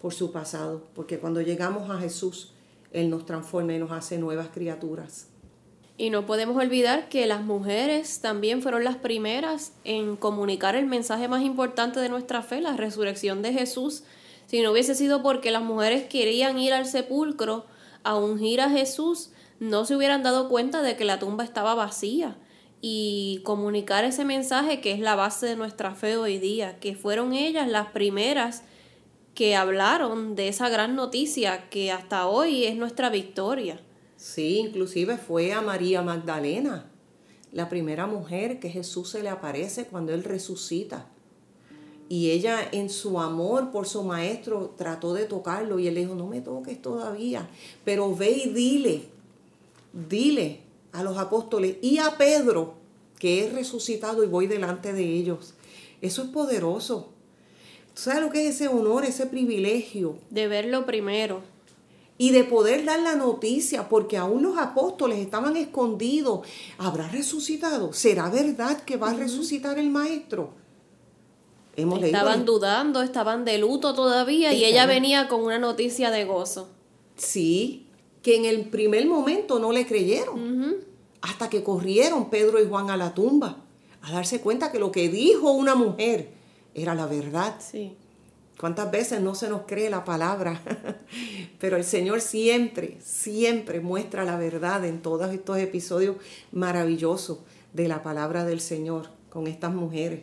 [0.00, 2.52] por su pasado, porque cuando llegamos a Jesús,
[2.92, 5.28] Él nos transforma y nos hace nuevas criaturas.
[5.98, 11.26] Y no podemos olvidar que las mujeres también fueron las primeras en comunicar el mensaje
[11.26, 14.02] más importante de nuestra fe, la resurrección de Jesús.
[14.46, 17.64] Si no hubiese sido porque las mujeres querían ir al sepulcro
[18.04, 22.36] a ungir a Jesús, no se hubieran dado cuenta de que la tumba estaba vacía.
[22.82, 27.32] Y comunicar ese mensaje que es la base de nuestra fe hoy día, que fueron
[27.32, 28.64] ellas las primeras
[29.34, 33.80] que hablaron de esa gran noticia que hasta hoy es nuestra victoria.
[34.26, 36.90] Sí, inclusive fue a María Magdalena,
[37.52, 41.06] la primera mujer que Jesús se le aparece cuando él resucita.
[42.08, 46.16] Y ella en su amor por su maestro trató de tocarlo y él le dijo,
[46.16, 47.48] no me toques todavía,
[47.84, 49.04] pero ve y dile,
[49.92, 50.60] dile
[50.90, 52.74] a los apóstoles y a Pedro
[53.20, 55.54] que he resucitado y voy delante de ellos.
[56.00, 57.10] Eso es poderoso.
[57.94, 60.18] ¿Sabes lo que es ese honor, ese privilegio?
[60.30, 61.55] De verlo primero
[62.18, 66.46] y de poder dar la noticia, porque aún los apóstoles estaban escondidos.
[66.78, 67.92] ¿Habrá resucitado?
[67.92, 70.50] ¿Será verdad que va a resucitar el maestro?
[71.76, 76.68] estaban dudando, estaban de luto todavía y ella venía con una noticia de gozo.
[77.16, 77.86] Sí,
[78.22, 80.76] que en el primer momento no le creyeron,
[81.20, 83.58] hasta que corrieron Pedro y Juan a la tumba,
[84.02, 86.30] a darse cuenta que lo que dijo una mujer
[86.74, 87.56] era la verdad.
[87.58, 87.96] Sí.
[88.58, 90.62] ¿Cuántas veces no se nos cree la palabra?
[91.60, 96.16] Pero el Señor siempre, siempre muestra la verdad en todos estos episodios
[96.52, 97.40] maravillosos
[97.74, 100.22] de la palabra del Señor con estas mujeres.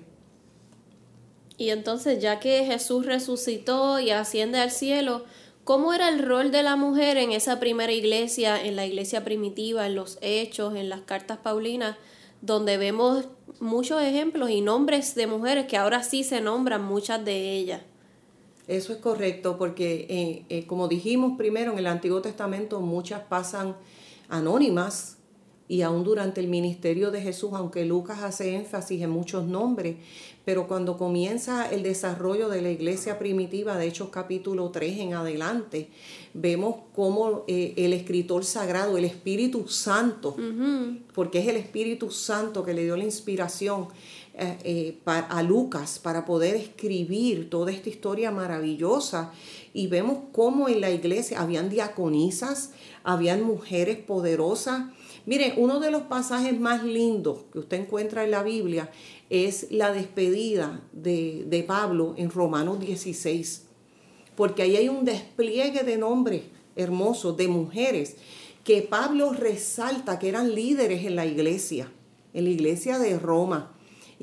[1.57, 5.25] Y entonces, ya que Jesús resucitó y asciende al cielo,
[5.63, 9.85] ¿cómo era el rol de la mujer en esa primera iglesia, en la iglesia primitiva,
[9.85, 11.97] en los hechos, en las cartas paulinas,
[12.41, 13.27] donde vemos
[13.59, 17.81] muchos ejemplos y nombres de mujeres que ahora sí se nombran muchas de ellas?
[18.67, 23.75] Eso es correcto, porque eh, eh, como dijimos primero, en el Antiguo Testamento muchas pasan
[24.29, 25.17] anónimas
[25.67, 29.95] y aún durante el ministerio de Jesús, aunque Lucas hace énfasis en muchos nombres,
[30.45, 35.89] pero cuando comienza el desarrollo de la iglesia primitiva, de Hechos capítulo 3 en adelante,
[36.33, 40.35] vemos cómo eh, el escritor sagrado, el Espíritu Santo,
[41.13, 43.87] porque es el Espíritu Santo que le dio la inspiración,
[44.35, 49.31] eh, eh, a Lucas para poder escribir toda esta historia maravillosa
[49.75, 52.71] y vemos cómo en la iglesia habían diaconisas,
[53.03, 54.85] habían mujeres poderosas.
[55.27, 58.89] Mire, uno de los pasajes más lindos que usted encuentra en la Biblia
[59.29, 63.67] es la despedida de, de Pablo en Romanos 16,
[64.35, 66.41] porque ahí hay un despliegue de nombres
[66.75, 68.15] hermosos, de mujeres,
[68.63, 71.91] que Pablo resalta que eran líderes en la iglesia,
[72.33, 73.72] en la iglesia de Roma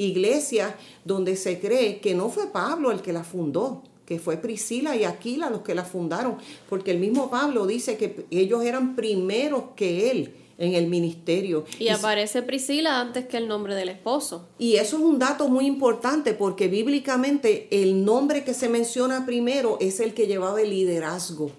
[0.04, 4.96] iglesia donde se cree que no fue Pablo el que la fundó, que fue Priscila
[4.96, 6.36] y Aquila los que la fundaron,
[6.68, 11.64] porque el mismo Pablo dice que ellos eran primeros que él en el ministerio.
[11.78, 14.46] Y, aparece Priscila antes que el nombre del esposo.
[14.58, 19.78] Y eso es un dato muy importante porque bíblicamente el nombre que se menciona primero
[19.80, 21.50] es el que llevaba el liderazgo.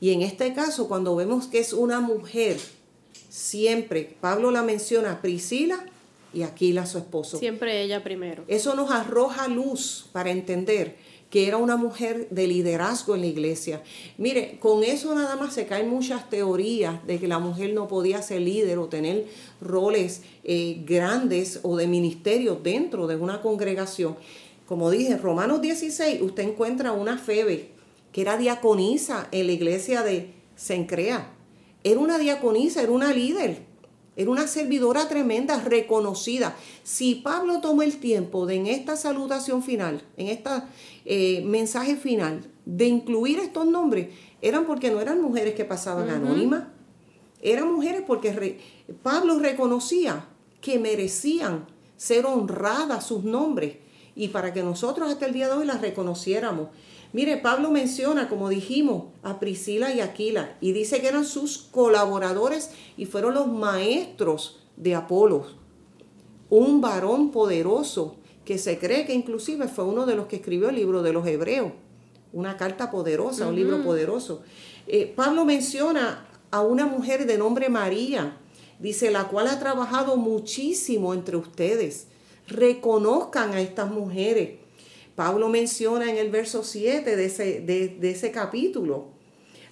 [0.00, 2.58] Y en este caso, cuando vemos que es una mujer,
[3.28, 5.86] siempre Pablo la menciona Priscila
[6.34, 7.38] y Aquila su esposo.
[7.38, 8.44] Siempre ella primero.
[8.48, 10.96] Eso nos arroja luz para entender
[11.34, 13.82] que era una mujer de liderazgo en la iglesia.
[14.18, 18.22] Mire, con eso nada más se caen muchas teorías de que la mujer no podía
[18.22, 19.26] ser líder o tener
[19.60, 24.16] roles eh, grandes o de ministerio dentro de una congregación.
[24.66, 27.70] Como dije, en Romanos 16 usted encuentra una Febe
[28.12, 31.32] que era diaconisa en la iglesia de Sencrea.
[31.82, 33.73] Era una diaconisa, era una líder
[34.16, 36.56] era una servidora tremenda, reconocida.
[36.82, 42.86] Si Pablo tomó el tiempo de en esta salutación final, en este mensaje final, de
[42.86, 44.08] incluir estos nombres,
[44.40, 46.64] eran porque no eran mujeres que pasaban anónimas,
[47.42, 48.60] eran mujeres porque
[49.02, 50.26] Pablo reconocía
[50.60, 53.76] que merecían ser honradas sus nombres
[54.16, 56.68] y para que nosotros hasta el día de hoy las reconociéramos.
[57.14, 62.72] Mire, Pablo menciona, como dijimos, a Priscila y Aquila y dice que eran sus colaboradores
[62.96, 65.46] y fueron los maestros de Apolo.
[66.50, 70.74] Un varón poderoso que se cree que inclusive fue uno de los que escribió el
[70.74, 71.70] libro de los Hebreos.
[72.32, 74.42] Una carta poderosa, un libro poderoso.
[74.88, 78.38] Eh, Pablo menciona a una mujer de nombre María,
[78.80, 82.08] dice, la cual ha trabajado muchísimo entre ustedes.
[82.48, 84.63] Reconozcan a estas mujeres
[85.14, 89.06] Pablo menciona en el verso 7 de ese, de, ese capítulo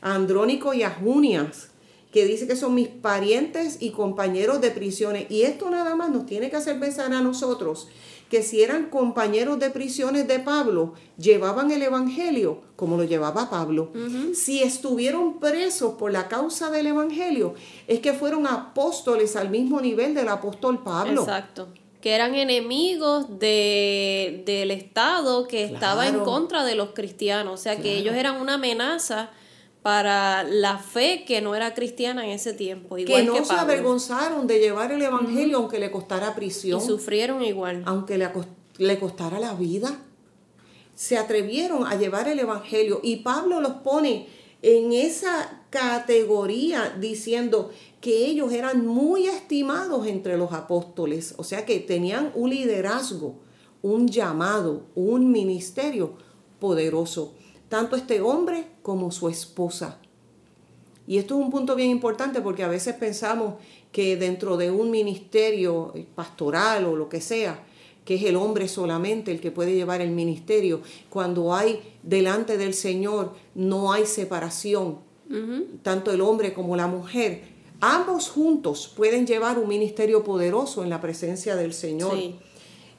[0.00, 1.68] a Andrónico y a Junias,
[2.11, 5.31] que dice que son mis parientes y compañeros de prisiones.
[5.31, 7.88] Y esto nada más nos tiene que hacer pensar a nosotros
[8.28, 13.92] que si eran compañeros de prisiones de Pablo, llevaban el Evangelio como lo llevaba Pablo.
[14.35, 17.55] Si estuvieron presos por la causa del Evangelio,
[17.87, 21.20] es que fueron apóstoles al mismo nivel del apóstol Pablo.
[21.20, 21.68] Exacto.
[22.02, 27.54] Que eran enemigos de, del Estado que estaba en contra de los cristianos.
[27.54, 29.30] O sea, que ellos eran una amenaza
[29.82, 32.98] para la fe que no era cristiana en ese tiempo.
[32.98, 36.80] Igual que no se avergonzaron de llevar el Evangelio aunque le costara prisión.
[36.80, 37.82] Y sufrieron igual.
[37.86, 38.30] Aunque le,
[38.78, 39.96] le costara la vida.
[40.94, 44.28] Se atrevieron a llevar el Evangelio y Pablo los pone
[44.62, 51.80] en esa categoría diciendo que ellos eran muy estimados entre los apóstoles, o sea que
[51.80, 53.40] tenían un liderazgo,
[53.82, 56.14] un llamado, un ministerio
[56.61, 57.35] poderoso
[57.72, 59.98] tanto este hombre como su esposa.
[61.06, 63.54] Y esto es un punto bien importante porque a veces pensamos
[63.90, 67.64] que dentro de un ministerio pastoral o lo que sea,
[68.04, 72.74] que es el hombre solamente el que puede llevar el ministerio, cuando hay delante del
[72.74, 74.98] Señor no hay separación,
[75.82, 77.42] tanto el hombre como la mujer,
[77.80, 82.16] ambos juntos pueden llevar un ministerio poderoso en la presencia del Señor.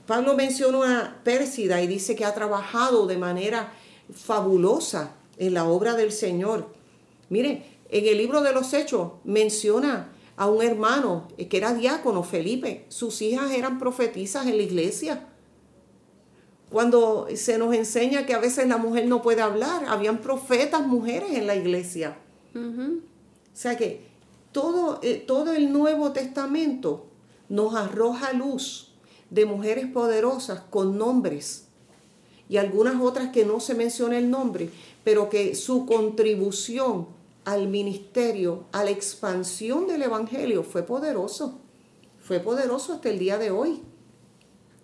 [0.05, 3.73] Pablo menciona a Pérsida y dice que ha trabajado de manera
[4.13, 6.67] fabulosa en la obra del Señor.
[7.29, 12.85] Mire, en el libro de los Hechos menciona a un hermano que era diácono, Felipe.
[12.89, 15.27] Sus hijas eran profetizas en la iglesia.
[16.71, 21.33] Cuando se nos enseña que a veces la mujer no puede hablar, habían profetas mujeres
[21.33, 22.17] en la iglesia.
[22.55, 24.05] O sea que
[24.51, 27.07] todo, eh, todo el Nuevo Testamento
[27.49, 28.93] nos arroja luz
[29.29, 31.65] de mujeres poderosas con nombres
[32.49, 34.69] y algunas otras que no se menciona el nombre,
[35.03, 37.07] pero que su contribución
[37.45, 41.59] al ministerio, a la expansión del Evangelio fue poderoso.
[42.19, 43.81] Fue poderoso hasta el día de hoy.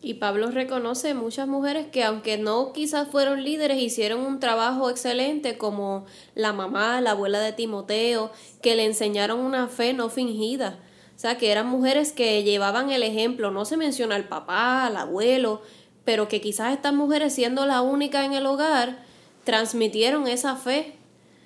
[0.02, 5.58] Y Pablo reconoce muchas mujeres que aunque no quizás fueron líderes, hicieron un trabajo excelente
[5.58, 8.32] como la mamá, la abuela de Timoteo,
[8.62, 10.80] que le enseñaron una fe no fingida.
[11.18, 13.52] O sea, que eran mujeres que llevaban el ejemplo.
[13.52, 15.62] No se menciona al papá, al abuelo,
[16.06, 19.04] pero que quizás estas mujeres, siendo la única en el hogar,
[19.44, 20.96] transmitieron esa fe.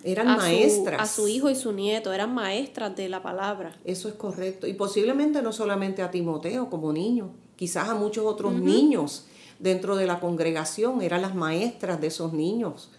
[0.03, 1.01] Eran maestras.
[1.01, 3.75] a su hijo y su nieto, eran maestras de la palabra.
[3.83, 4.67] Eso es correcto.
[4.67, 9.27] Y posiblemente no solamente a Timoteo como niño, quizás a muchos otros niños
[9.59, 12.91] dentro de la congregación, eran las maestras de esos niños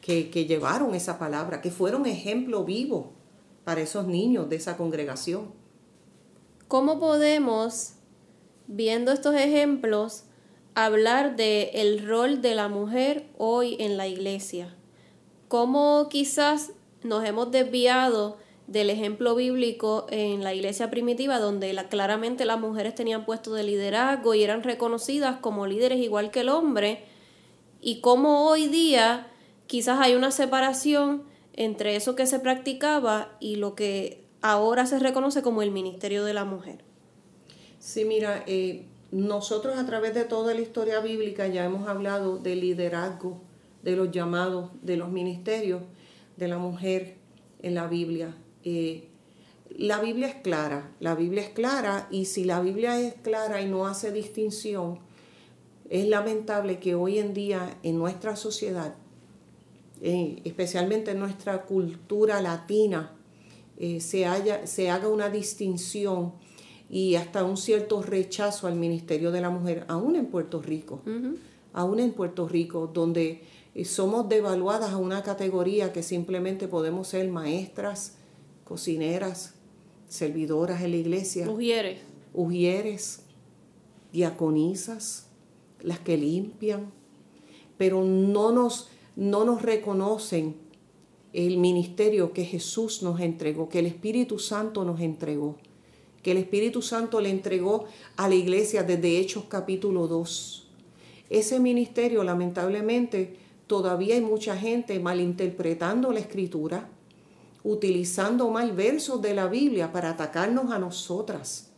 [0.00, 3.12] que, que llevaron esa palabra, que fueron ejemplo vivo
[3.64, 5.50] para esos niños de esa congregación.
[6.68, 7.94] ¿Cómo podemos,
[8.66, 10.24] viendo estos ejemplos,
[10.76, 14.76] hablar de el rol de la mujer hoy en la iglesia.
[15.48, 22.44] Cómo quizás nos hemos desviado del ejemplo bíblico en la iglesia primitiva, donde la, claramente
[22.44, 27.04] las mujeres tenían puestos de liderazgo y eran reconocidas como líderes igual que el hombre,
[27.80, 29.28] y cómo hoy día
[29.66, 35.42] quizás hay una separación entre eso que se practicaba y lo que ahora se reconoce
[35.42, 36.84] como el ministerio de la mujer.
[37.78, 42.60] Sí, mira, eh, nosotros a través de toda la historia bíblica ya hemos hablado del
[42.60, 43.40] liderazgo,
[43.82, 45.82] de los llamados, de los ministerios
[46.36, 47.16] de la mujer
[47.62, 48.34] en la Biblia.
[48.68, 49.04] Eh,
[49.78, 53.68] la Biblia es clara, la Biblia es clara y si la Biblia es clara y
[53.68, 54.98] no hace distinción,
[55.88, 58.96] es lamentable que hoy en día en nuestra sociedad,
[60.02, 63.12] eh, especialmente en nuestra cultura latina,
[63.78, 66.32] eh, se, haya, se haga una distinción
[66.90, 71.02] y hasta un cierto rechazo al Ministerio de la Mujer, aún en Puerto Rico,
[71.72, 73.42] aún en Puerto Rico, donde
[73.76, 78.15] eh, somos devaluadas a una categoría que simplemente podemos ser maestras,
[78.66, 79.54] cocineras,
[80.08, 81.48] servidoras en la iglesia.
[81.48, 82.00] Ujieres.
[82.34, 83.22] Ujieres,
[84.12, 85.28] diaconisas,
[85.80, 86.92] las que limpian,
[87.78, 90.56] pero no nos, no nos reconocen
[91.32, 95.56] el ministerio que Jesús nos entregó, que el Espíritu Santo nos entregó
[96.26, 97.84] que el Espíritu Santo le entregó
[98.16, 100.66] a la iglesia desde Hechos capítulo 2.
[101.30, 103.36] Ese ministerio, lamentablemente,
[103.68, 106.88] todavía hay mucha gente malinterpretando la escritura,
[107.66, 111.70] utilizando mal versos de la Biblia para atacarnos a nosotras,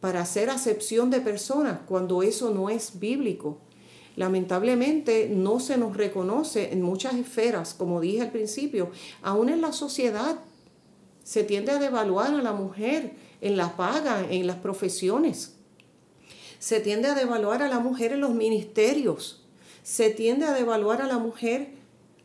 [0.00, 3.58] para hacer acepción de personas cuando eso no es bíblico.
[4.16, 8.90] Lamentablemente no se nos reconoce en muchas esferas, como dije al principio,
[9.22, 10.38] aún en la sociedad
[11.22, 15.56] se tiende a devaluar a la mujer en la paga, en las profesiones.
[16.58, 19.44] Se tiende a devaluar a la mujer en los ministerios.
[19.82, 21.74] Se tiende a devaluar a la mujer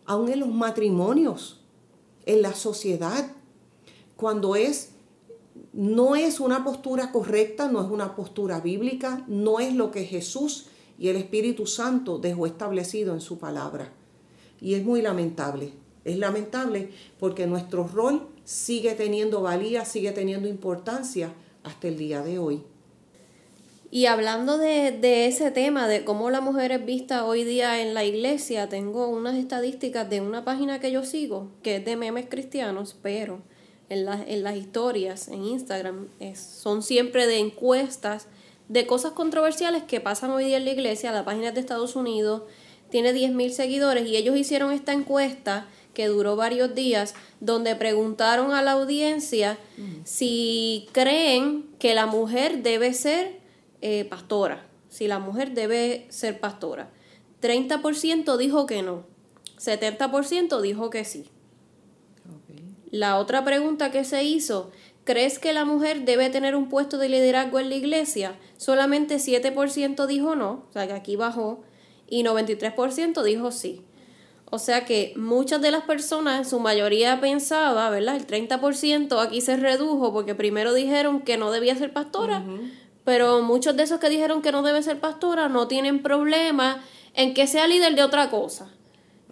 [0.05, 1.66] aún en los matrimonios,
[2.27, 3.31] en la sociedad,
[4.15, 4.91] cuando es
[5.73, 10.67] no es una postura correcta, no es una postura bíblica, no es lo que Jesús
[10.99, 13.93] y el Espíritu Santo dejó establecido en su palabra.
[14.59, 15.73] Y es muy lamentable.
[16.03, 22.39] Es lamentable porque nuestro rol sigue teniendo valía, sigue teniendo importancia hasta el día de
[22.39, 22.63] hoy.
[23.89, 27.93] Y hablando de, de, ese tema, de cómo la mujer es vista hoy día en
[27.93, 32.25] la iglesia, tengo unas estadísticas de una página que yo sigo, que es de memes
[32.29, 33.41] cristianos, pero
[33.89, 38.27] en, en las historias en Instagram son siempre de encuestas
[38.67, 41.11] de cosas controversiales que pasan hoy día en la iglesia.
[41.11, 42.43] La página de Estados Unidos
[42.89, 48.61] tiene 10.000 seguidores y ellos hicieron esta encuesta que duró varios días, donde preguntaron a
[48.61, 49.57] la audiencia
[50.03, 53.39] si creen que la mujer debe ser
[53.89, 56.89] eh, pastora, si la mujer debe ser pastora.
[57.41, 59.05] 30% dijo que no,
[59.57, 61.29] 70% dijo que sí.
[62.91, 64.71] La otra pregunta que se hizo,
[65.05, 68.37] ¿crees que la mujer debe tener un puesto de liderazgo en la iglesia?
[68.57, 71.63] Solamente 7% dijo no, o sea que aquí bajó,
[72.09, 73.85] y 93% dijo sí.
[74.49, 78.17] O sea que muchas de las personas, en su mayoría pensaba, ¿verdad?
[78.17, 82.43] El 30% aquí se redujo porque primero dijeron que no debía ser pastora,
[83.07, 86.83] pero muchos de esos que dijeron que no debe ser pastora no tienen problema
[87.13, 88.69] en que sea líder de otra cosa.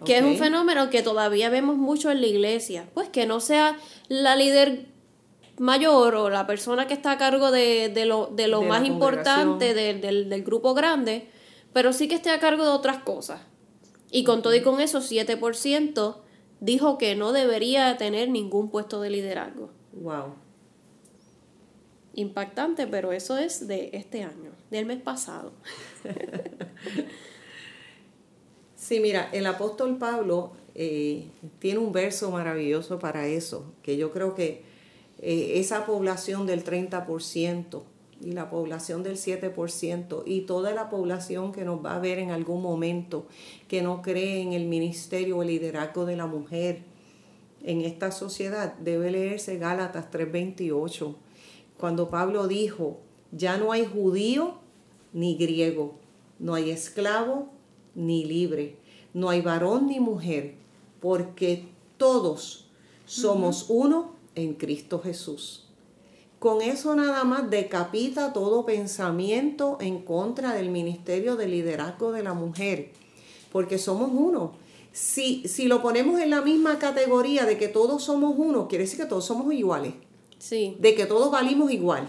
[0.02, 2.88] Que es un fenómeno que todavía vemos mucho en la iglesia.
[2.94, 3.76] Pues que no sea
[4.08, 4.86] la líder
[5.58, 10.30] mayor o la persona que está a cargo de, lo, de lo más importante del,
[10.30, 11.28] del, grupo grande,
[11.74, 13.42] pero sí que esté a cargo de otras cosas.
[14.10, 16.16] Y con todo y con eso, 7%
[16.60, 19.68] dijo que no debería tener ningún puesto de liderazgo.
[19.92, 20.45] Wow.
[22.16, 25.52] Impactante, pero eso es de este año, del mes pasado.
[28.86, 34.36] Sí, mira, el apóstol Pablo eh, tiene un verso maravilloso para eso, que yo creo
[34.36, 34.62] que
[35.18, 37.82] eh, esa población del 30%
[38.20, 42.30] y la población del 7% y toda la población que nos va a ver en
[42.30, 43.26] algún momento
[43.66, 46.82] que no cree en el ministerio o el liderazgo de la mujer
[47.64, 51.16] en esta sociedad, debe leerse Gálatas 3:28,
[51.78, 52.98] cuando Pablo dijo,
[53.32, 54.54] ya no hay judío
[55.12, 55.94] ni griego,
[56.38, 57.48] no hay esclavo
[57.94, 58.76] ni libre,
[59.14, 60.54] no hay varón ni mujer,
[61.00, 62.68] porque todos
[63.06, 65.66] somos uno en Cristo Jesús.
[66.38, 72.34] Con eso nada más decapita todo pensamiento en contra del ministerio de liderazgo de la
[72.34, 72.92] mujer,
[73.50, 74.52] porque somos uno.
[74.92, 79.00] Si, si lo ponemos en la misma categoría de que todos somos uno, quiere decir
[79.00, 79.94] que todos somos iguales.
[80.48, 80.76] Sí.
[80.78, 82.08] De que todos valimos igual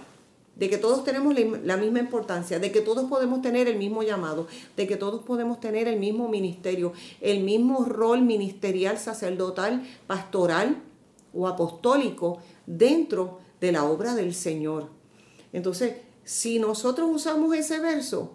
[0.57, 4.47] de que todos tenemos la misma importancia, de que todos podemos tener el mismo llamado,
[4.75, 10.81] de que todos podemos tener el mismo ministerio, el mismo rol ministerial, sacerdotal, pastoral
[11.33, 14.89] o apostólico dentro de la obra del Señor.
[15.53, 18.33] Entonces, si nosotros usamos ese verso,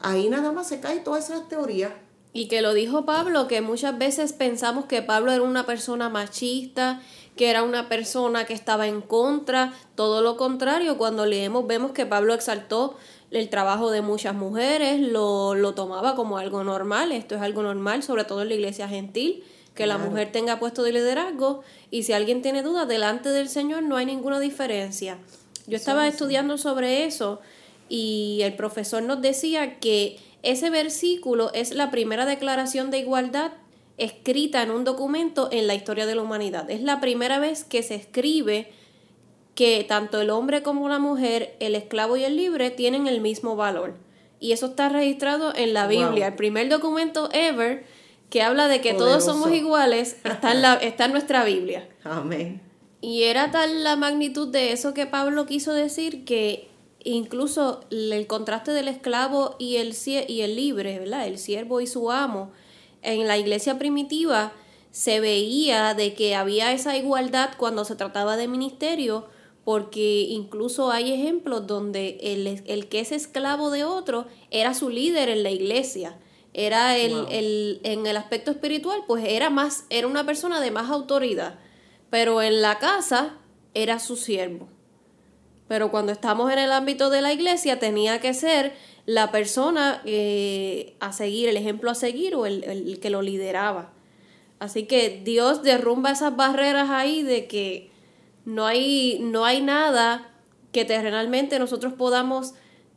[0.00, 1.96] ahí nada más se cae toda esa teoría.
[2.34, 7.00] Y que lo dijo Pablo, que muchas veces pensamos que Pablo era una persona machista,
[7.36, 12.06] que era una persona que estaba en contra, todo lo contrario, cuando leemos vemos que
[12.06, 12.96] Pablo exaltó
[13.30, 18.02] el trabajo de muchas mujeres, lo, lo tomaba como algo normal, esto es algo normal,
[18.02, 22.14] sobre todo en la iglesia gentil, que la mujer tenga puesto de liderazgo y si
[22.14, 25.18] alguien tiene dudas, delante del Señor no hay ninguna diferencia.
[25.66, 27.40] Yo estaba estudiando sobre eso
[27.88, 33.52] y el profesor nos decía que ese versículo es la primera declaración de igualdad
[33.98, 36.70] escrita en un documento en la historia de la humanidad.
[36.70, 38.70] Es la primera vez que se escribe
[39.54, 43.56] que tanto el hombre como la mujer, el esclavo y el libre tienen el mismo
[43.56, 43.94] valor.
[44.38, 46.28] Y eso está registrado en la Biblia.
[46.28, 47.84] El primer documento ever
[48.28, 51.88] que habla de que todos somos iguales está en, la, está en nuestra Biblia.
[52.04, 52.60] Amén.
[53.00, 56.68] Y era tal la magnitud de eso que Pablo quiso decir que
[57.02, 59.94] incluso el contraste del esclavo y el,
[60.28, 61.26] y el libre, ¿verdad?
[61.26, 62.50] El siervo y su amo,
[63.06, 64.52] en la iglesia primitiva
[64.90, 69.28] se veía de que había esa igualdad cuando se trataba de ministerio,
[69.64, 75.28] porque incluso hay ejemplos donde el, el que es esclavo de otro era su líder
[75.28, 76.18] en la iglesia.
[76.52, 80.90] Era el, el, en el aspecto espiritual, pues era más, era una persona de más
[80.90, 81.58] autoridad.
[82.08, 83.34] Pero en la casa
[83.74, 84.68] era su siervo.
[85.68, 88.72] Pero cuando estamos en el ámbito de la iglesia tenía que ser
[89.06, 93.92] la persona eh, a seguir, el ejemplo a seguir o el, que lo lideraba.
[94.58, 97.90] Así que Dios derrumba esas barreras ahí de que
[98.44, 100.30] no hay, no hay nada
[100.72, 102.54] que terrenalmente nosotros podamos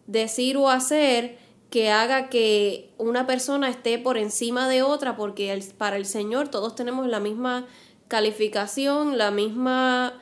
[0.08, 1.38] decir o hacer
[1.70, 6.74] que haga que una persona esté por encima de otra, porque para el Señor todos
[6.74, 7.68] tenemos la misma
[8.08, 10.20] calificación, la misma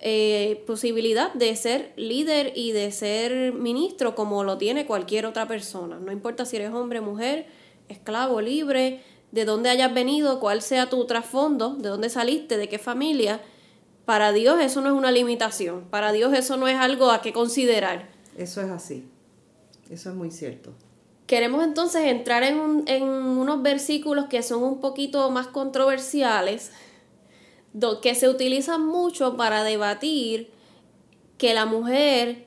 [0.00, 5.98] eh, posibilidad de ser líder y de ser ministro como lo tiene cualquier otra persona.
[5.98, 7.46] No importa si eres hombre, mujer,
[7.88, 12.78] esclavo, libre, de dónde hayas venido, cuál sea tu trasfondo, de dónde saliste, de qué
[12.78, 13.40] familia.
[14.04, 17.32] Para Dios eso no es una limitación, para Dios eso no es algo a qué
[17.32, 18.08] considerar.
[18.36, 19.04] Eso es así,
[19.90, 20.72] eso es muy cierto.
[21.26, 26.70] Queremos entonces entrar en, en unos versículos que son un poquito más controversiales,
[28.02, 30.50] que se utilizan mucho para debatir
[31.36, 32.46] que la mujer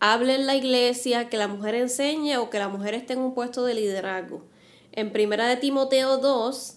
[0.00, 3.34] hable en la iglesia, que la mujer enseñe o que la mujer esté en un
[3.34, 4.42] puesto de liderazgo.
[4.90, 6.74] En Primera de Timoteo 2,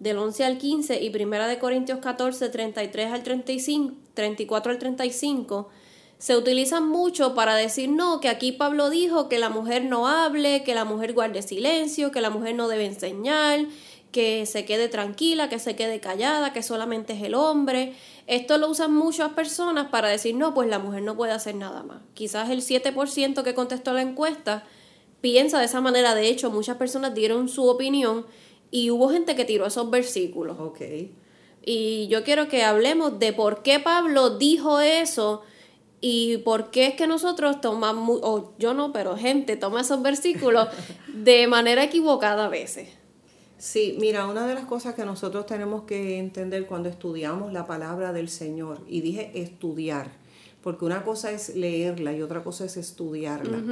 [0.00, 5.68] del 11 al 15, y Primera de Corintios 14, 33 al 35, 34 al 35,
[6.18, 10.62] se utilizan mucho para decir no, que aquí Pablo dijo que la mujer no hable,
[10.62, 13.66] que la mujer guarde silencio, que la mujer no debe enseñar,
[14.12, 17.94] que se quede tranquila, que se quede callada, que solamente es el hombre.
[18.26, 21.82] Esto lo usan muchas personas para decir, no, pues la mujer no puede hacer nada
[21.82, 22.02] más.
[22.14, 24.64] Quizás el 7% que contestó la encuesta
[25.22, 26.14] piensa de esa manera.
[26.14, 28.26] De hecho, muchas personas dieron su opinión
[28.70, 30.58] y hubo gente que tiró esos versículos.
[30.60, 30.80] Ok.
[31.64, 35.42] Y yo quiero que hablemos de por qué Pablo dijo eso
[36.00, 40.68] y por qué es que nosotros tomamos, o yo no, pero gente toma esos versículos
[41.06, 43.01] de manera equivocada a veces.
[43.62, 48.12] Sí, mira, una de las cosas que nosotros tenemos que entender cuando estudiamos la palabra
[48.12, 50.10] del Señor, y dije estudiar,
[50.64, 53.62] porque una cosa es leerla y otra cosa es estudiarla.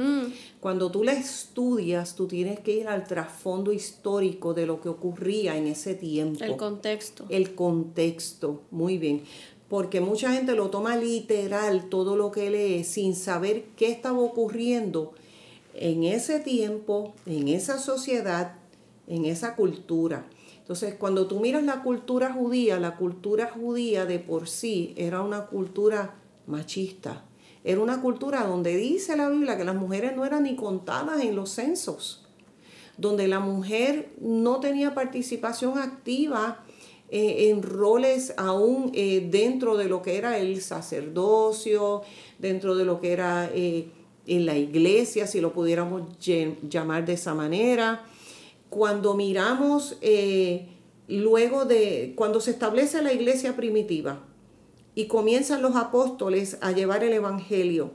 [0.61, 5.57] Cuando tú la estudias, tú tienes que ir al trasfondo histórico de lo que ocurría
[5.57, 6.41] en ese tiempo.
[6.41, 7.25] El contexto.
[7.27, 9.23] El contexto, muy bien.
[9.67, 15.11] Porque mucha gente lo toma literal todo lo que lee sin saber qué estaba ocurriendo
[15.73, 18.60] en ese tiempo, en esa sociedad
[19.11, 20.25] en esa cultura.
[20.59, 25.47] Entonces, cuando tú miras la cultura judía, la cultura judía de por sí era una
[25.47, 26.15] cultura
[26.47, 27.25] machista.
[27.65, 31.35] Era una cultura donde dice la Biblia que las mujeres no eran ni contadas en
[31.35, 32.25] los censos,
[32.97, 36.63] donde la mujer no tenía participación activa
[37.09, 42.01] eh, en roles aún eh, dentro de lo que era el sacerdocio,
[42.39, 43.89] dentro de lo que era eh,
[44.25, 48.05] en la iglesia, si lo pudiéramos llamar de esa manera
[48.71, 50.69] cuando miramos eh,
[51.09, 54.23] luego de, cuando se establece la iglesia primitiva
[54.95, 57.91] y comienzan los apóstoles a llevar el Evangelio,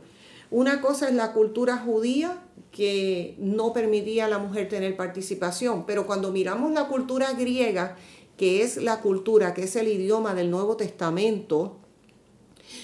[0.51, 6.07] una cosa es la cultura judía que no permitía a la mujer tener participación, pero
[6.07, 7.97] cuando miramos la cultura griega,
[8.37, 11.79] que es la cultura, que es el idioma del Nuevo Testamento,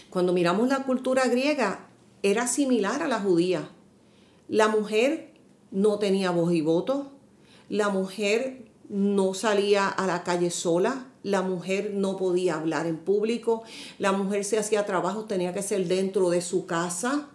[0.08, 1.90] cuando miramos la cultura griega,
[2.22, 3.68] era similar a la judía.
[4.48, 5.34] La mujer
[5.70, 7.11] no tenía voz y voto,
[7.68, 13.62] la mujer no salía a la calle sola, la mujer no podía hablar en público,
[13.98, 17.28] la mujer se hacía trabajo, tenía que ser dentro de su casa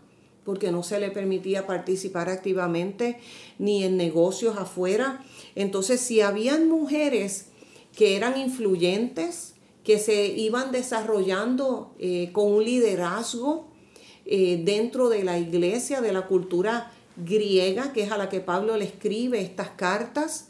[0.47, 3.19] porque no se le permitía participar activamente
[3.59, 5.21] ni en negocios afuera.
[5.55, 7.47] Entonces, si habían mujeres
[7.93, 13.67] que eran influyentes, que se iban desarrollando eh, con un liderazgo
[14.25, 18.77] eh, dentro de la iglesia, de la cultura griega, que es a la que Pablo
[18.77, 20.49] le escribe estas cartas,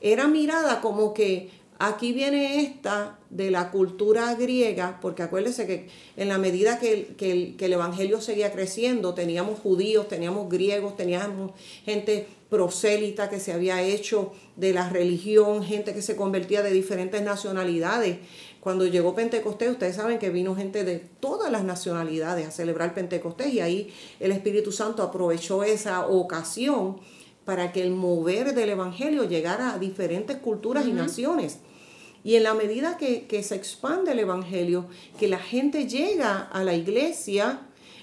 [0.00, 6.28] era mirada como que aquí viene esta de la cultura griega, porque acuérdense que en
[6.28, 11.52] la medida que el, que el, Evangelio seguía creciendo, teníamos judíos, teníamos griegos, teníamos
[11.84, 17.22] gente prosélita que se había hecho de la religión, gente que se convertía de diferentes
[17.22, 18.18] nacionalidades.
[18.60, 23.54] Cuando llegó Pentecostés, ustedes saben que vino gente de todas las nacionalidades a celebrar Pentecostés
[23.54, 26.98] y ahí el Espíritu Santo aprovechó esa ocasión
[27.46, 31.60] para que el mover del Evangelio llegara a diferentes culturas y naciones.
[32.22, 34.86] Y en la medida que, se expande el Evangelio,
[35.18, 37.62] que la gente llega a la iglesia,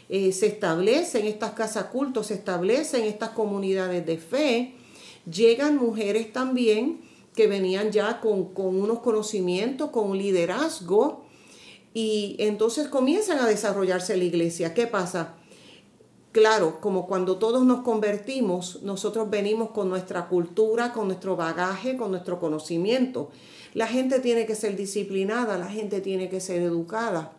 [0.09, 4.73] eh, se establecen estas casas cultos, se establecen estas comunidades de fe,
[5.31, 7.06] llegan mujeres también
[7.37, 11.23] que venían ya con, unos conocimientos, con un liderazgo,
[11.93, 14.73] y entonces comienzan a desarrollarse la iglesia.
[14.73, 15.35] ¿Qué pasa?
[16.31, 22.09] Claro, como cuando todos nos convertimos, nosotros venimos con nuestra cultura, con nuestro bagaje, con
[22.09, 23.29] nuestro conocimiento.
[23.75, 27.33] La gente tiene que ser disciplinada, la gente tiene que ser educada.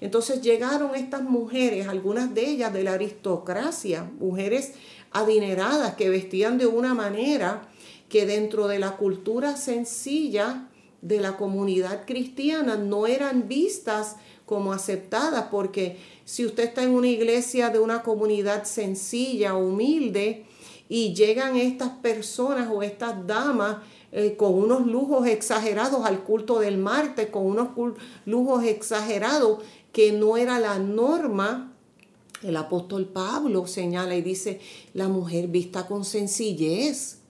[0.00, 4.72] Entonces llegaron estas mujeres, algunas de ellas de la aristocracia, mujeres
[5.10, 7.68] adineradas que vestían de una manera
[8.14, 10.68] que dentro de la cultura sencilla
[11.02, 14.14] de la comunidad cristiana no eran vistas
[14.46, 20.46] como aceptadas, porque si usted está en una iglesia de una comunidad sencilla, humilde,
[20.88, 23.78] y llegan estas personas o estas damas
[24.12, 27.70] eh, con unos lujos exagerados al culto del martes, con unos
[28.26, 29.58] lujos exagerados
[29.90, 31.74] que no era la norma.
[32.44, 34.60] El apóstol Pablo señala y dice,
[34.92, 37.23] la mujer vista con sencillez.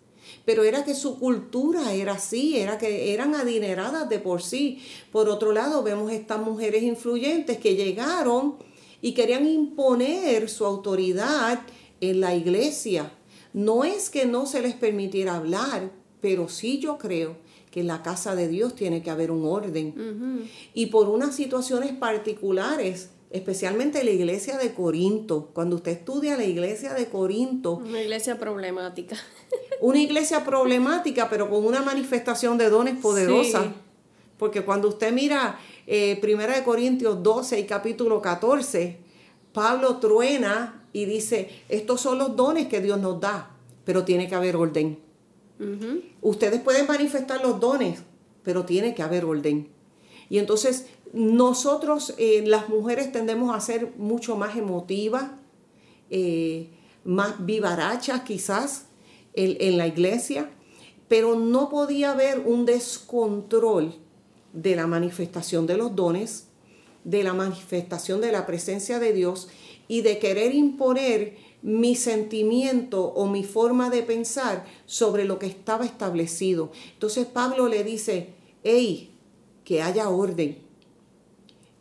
[0.44, 4.82] Pero era que su cultura era así, era que eran adineradas de por sí.
[5.10, 8.56] Por otro lado, vemos estas mujeres influyentes que llegaron
[9.00, 11.60] y querían imponer su autoridad
[12.00, 13.12] en la iglesia.
[13.52, 17.36] No es que no se les permitiera hablar, pero sí yo creo
[17.70, 20.48] que en la casa de Dios tiene que haber un orden.
[20.74, 26.94] Y por unas situaciones particulares, especialmente la iglesia de Corinto, cuando usted estudia la iglesia
[26.94, 27.82] de Corinto.
[27.84, 29.16] Una iglesia problemática.
[29.80, 33.72] una iglesia problemática, pero con una manifestación de dones poderosa.
[34.38, 35.58] Porque cuando usted mira
[35.88, 38.98] eh, Primera de Corintios 12 y capítulo 14,
[39.52, 43.50] Pablo truena y dice, estos son los dones que Dios nos da,
[43.84, 45.00] pero tiene que haber orden.
[46.20, 47.98] Ustedes pueden manifestar los dones,
[48.44, 49.73] pero tiene que haber orden.
[50.30, 55.30] Y entonces nosotros, eh, las mujeres, tendemos a ser mucho más emotivas,
[56.10, 56.70] eh,
[57.04, 58.86] más vivarachas quizás
[59.34, 60.50] en la iglesia,
[61.08, 63.94] pero no podía haber un descontrol
[64.52, 66.46] de la manifestación de los dones,
[67.02, 69.48] de la manifestación de la presencia de Dios
[69.88, 75.84] y de querer imponer mi sentimiento o mi forma de pensar sobre lo que estaba
[75.84, 76.70] establecido.
[76.92, 79.13] Entonces Pablo le dice, hey,
[79.64, 80.58] que haya orden,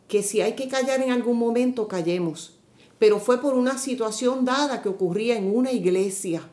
[0.08, 2.58] que si hay que callar en algún momento, callemos.
[2.98, 6.48] Pero fue por una situación dada que ocurría en una iglesia.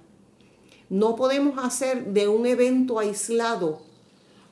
[0.90, 3.82] No podemos hacer de un evento aislado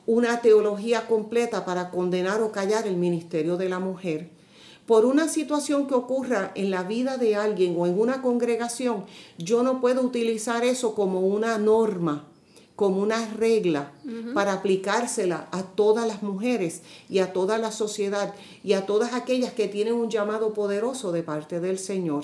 [0.06, 4.30] una teología completa para condenar o callar el ministerio de la mujer.
[4.88, 9.06] Por una situación que ocurra en la vida de alguien o en una congregación,
[9.38, 12.29] yo no puedo utilizar eso como una norma,
[12.80, 13.92] como una regla
[14.34, 19.52] para aplicársela a todas las mujeres y a toda la sociedad y a todas aquellas
[19.52, 22.24] que tienen un llamado poderoso de parte del Señor.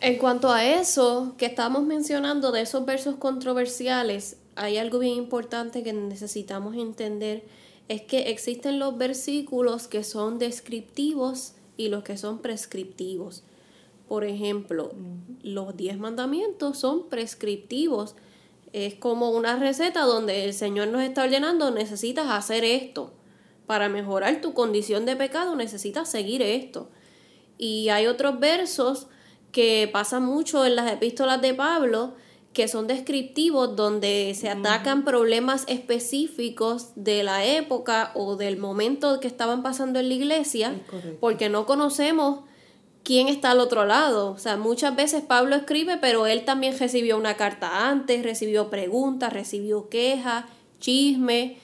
[0.00, 5.84] En cuanto a eso que estamos mencionando de esos versos controversiales, hay algo bien importante
[5.84, 7.44] que necesitamos entender,
[7.86, 13.44] es que existen los versículos que son descriptivos y los que son prescriptivos.
[14.08, 14.90] Por ejemplo,
[15.44, 18.16] los diez mandamientos son prescriptivos.
[18.72, 23.12] Es como una receta donde el Señor nos está ordenando, necesitas hacer esto.
[23.66, 26.88] Para mejorar tu condición de pecado necesitas seguir esto.
[27.58, 29.08] Y hay otros versos
[29.52, 32.14] que pasan mucho en las epístolas de Pablo,
[32.52, 39.26] que son descriptivos donde se atacan problemas específicos de la época o del momento que
[39.26, 40.74] estaban pasando en la iglesia,
[41.20, 42.44] porque no conocemos
[43.06, 44.32] quién está al otro lado.
[44.32, 49.32] O sea, muchas veces Pablo escribe, pero él también recibió una carta antes, recibió preguntas,
[49.32, 50.44] recibió quejas,
[50.80, 51.58] chisme.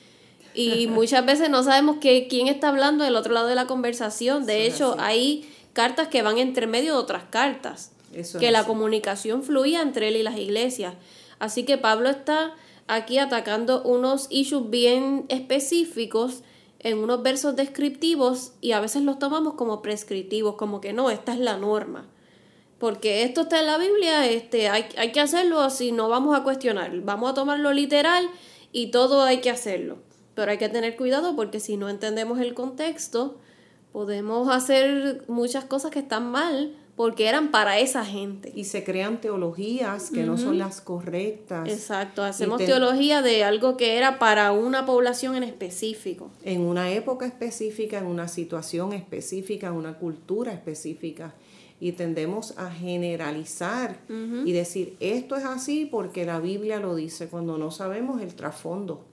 [0.55, 4.47] Y muchas veces no sabemos que, quién está hablando del otro lado de la conversación.
[4.47, 7.91] De hecho, hay cartas que van entre medio de otras cartas
[8.39, 10.95] que la comunicación fluía entre él y las iglesias.
[11.41, 12.55] Así que Pablo está
[12.87, 16.45] aquí atacando unos issues bien específicos
[16.83, 21.33] en unos versos descriptivos y a veces los tomamos como prescriptivos, como que no, esta
[21.33, 22.09] es la norma.
[22.79, 26.43] Porque esto está en la Biblia, este, hay, hay que hacerlo así, no vamos a
[26.43, 28.29] cuestionar, vamos a tomarlo literal
[28.73, 29.99] y todo hay que hacerlo.
[30.35, 33.39] Pero hay que tener cuidado porque si no entendemos el contexto,
[33.93, 38.53] podemos hacer muchas cosas que están mal porque eran para esa gente.
[38.55, 41.69] Y se crean teologías que no son las correctas.
[41.69, 46.31] Exacto, hacemos teología de algo que era para una población en específico.
[46.43, 51.35] En una época específica, en una situación específica, en una cultura específica.
[51.81, 57.59] Y tendemos a generalizar y decir, esto es así porque la Biblia lo dice, cuando
[57.59, 59.05] no sabemos el trasfondo.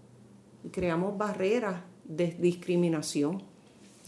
[0.63, 3.41] Y creamos barreras de discriminación.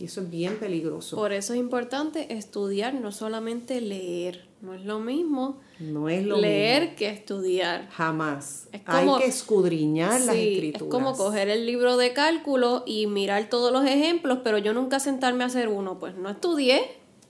[0.02, 1.16] Y eso es bien peligroso.
[1.16, 4.48] Por eso es importante estudiar, no solamente leer.
[4.62, 7.88] No es lo mismo no es lo leer que estudiar.
[7.90, 8.68] Jamás.
[8.86, 10.82] Hay que escudriñar las escrituras.
[10.82, 15.00] Es como coger el libro de cálculo y mirar todos los ejemplos, pero yo nunca
[15.00, 16.00] sentarme a hacer uno.
[16.00, 16.82] Pues no estudié.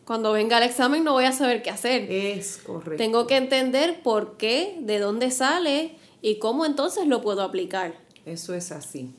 [0.05, 2.09] Cuando venga el examen no voy a saber qué hacer.
[2.11, 2.97] Es correcto.
[2.97, 7.95] Tengo que entender por qué, de dónde sale y cómo entonces lo puedo aplicar.
[8.25, 9.13] Eso es así.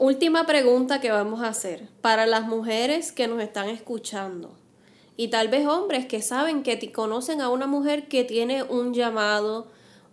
[0.00, 4.52] Última pregunta que vamos a hacer para las mujeres que nos están escuchando.
[5.16, 9.66] Y tal vez hombres que saben que conocen a una mujer que tiene un llamado,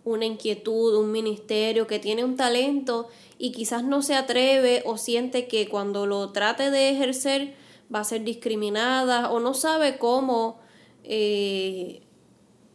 [0.04, 3.06] una inquietud, un ministerio, que tiene un talento
[3.38, 7.54] y quizás no se atreve o siente que cuando lo trate de ejercer
[7.94, 10.58] va a ser discriminada o no sabe cómo,
[11.04, 12.02] eh,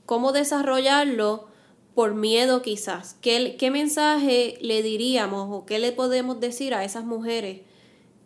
[0.06, 1.51] cómo desarrollarlo
[1.96, 3.18] por miedo quizás.
[3.22, 7.62] ¿Qué, ¿Qué mensaje le diríamos o qué le podemos decir a esas mujeres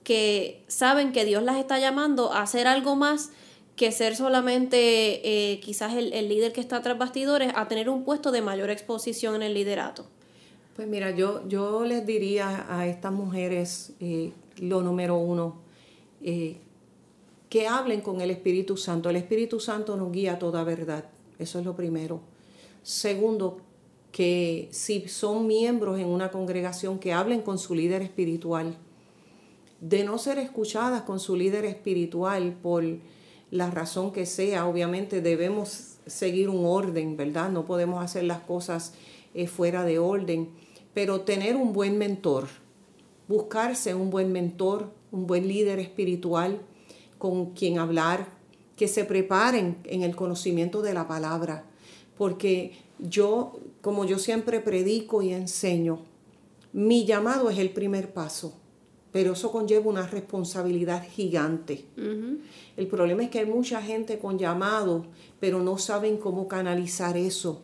[0.04, 3.32] que saben que Dios las está llamando a hacer algo más
[3.76, 8.32] que ser solamente eh, quizás el, líder que está tras bastidores, a tener un puesto
[8.32, 10.06] de mayor exposición en el liderato?
[10.76, 15.58] Pues mira, yo, yo les diría a estas mujeres, eh, lo número uno,
[16.22, 16.58] eh,
[17.50, 19.10] que hablen con el Espíritu Santo.
[19.10, 21.06] El Espíritu Santo nos guía a toda verdad.
[21.40, 22.22] Eso es lo primero.
[22.86, 23.62] Segundo,
[24.12, 28.78] que si son miembros en una congregación, que hablen con su líder espiritual.
[29.82, 32.84] De no ser escuchadas con su líder espiritual por
[33.50, 37.50] la razón que sea, obviamente debemos seguir un orden, ¿verdad?
[37.50, 38.94] No podemos hacer las cosas
[39.34, 40.50] eh, fuera de orden,
[40.94, 42.50] pero tener un buen mentor,
[43.28, 46.62] buscarse un buen mentor, un buen líder espiritual
[47.18, 48.28] con quien hablar,
[48.76, 51.66] que se preparen en el conocimiento de la palabra,
[52.18, 56.00] porque yo, como yo siempre predico y enseño,
[56.74, 58.58] mi llamado es el primer paso,
[59.12, 61.86] pero eso conlleva una responsabilidad gigante.
[62.76, 65.06] El problema es que hay mucha gente con llamado,
[65.40, 67.62] pero no saben cómo canalizar eso.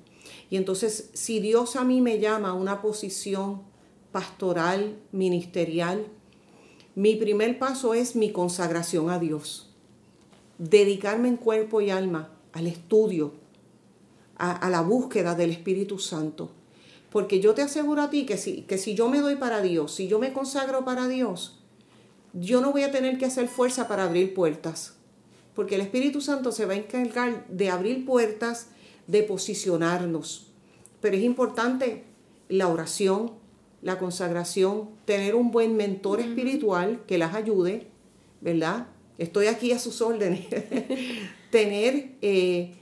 [0.50, 3.64] Y entonces, si Dios a mí me llama a una posición
[4.12, 6.06] pastoral, ministerial,
[6.96, 9.74] mi primer paso es mi consagración a Dios.
[10.58, 13.34] Dedicarme en cuerpo y alma al estudio,
[14.42, 16.50] a, la búsqueda del Espíritu Santo.
[17.12, 19.94] Porque yo te aseguro a ti que si, que si yo me doy para Dios,
[19.94, 21.60] si yo me consagro para Dios,
[22.34, 24.96] yo no voy a tener que hacer fuerza para abrir puertas.
[25.54, 28.68] Porque el Espíritu Santo se va a encargar de abrir puertas,
[29.06, 30.48] de posicionarnos.
[31.02, 32.06] Pero es importante
[32.50, 33.34] la oración,
[33.82, 37.88] la consagración, tener un buen mentor espiritual que las ayude,
[38.40, 38.88] ¿verdad?
[39.18, 40.48] Estoy aquí a sus órdenes.
[41.52, 42.74] tener eh,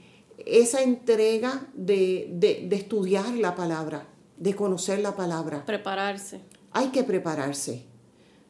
[0.46, 5.64] esa entrega de, estudiar la palabra, de conocer la palabra.
[5.66, 6.40] Prepararse.
[6.72, 7.84] Hay que prepararse.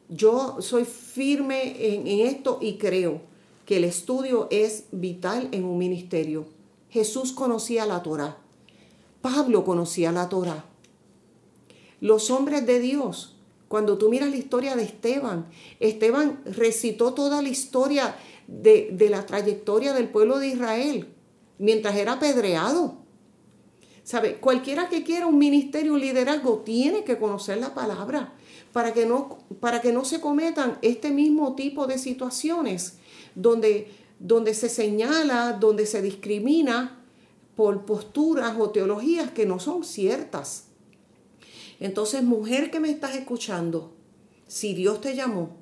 [0.09, 3.21] Yo soy firme en, en esto y creo
[3.65, 6.45] que el estudio es vital en un ministerio.
[6.89, 8.37] Jesús conocía la Torah.
[9.21, 10.65] Pablo conocía la Torah.
[12.01, 13.35] Los hombres de Dios,
[13.67, 15.45] cuando tú miras la historia de Esteban,
[15.79, 18.15] Esteban recitó toda la historia
[18.47, 21.07] de, la trayectoria del pueblo de Israel
[21.61, 22.95] mientras era apedreado.
[24.03, 24.37] ¿Sabe?
[24.37, 28.33] Cualquiera que quiera un ministerio, un liderazgo, tiene que conocer la palabra
[28.73, 32.97] para que no, para que no se cometan este mismo tipo de situaciones
[33.35, 36.99] donde, donde se señala, donde se discrimina
[37.55, 40.65] por posturas o teologías que no son ciertas.
[41.79, 43.93] Entonces, mujer que me estás escuchando,
[44.47, 45.57] si Dios te llamó,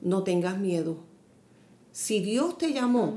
[0.00, 0.96] no tengas miedo.
[1.92, 3.14] Si Dios te llamó,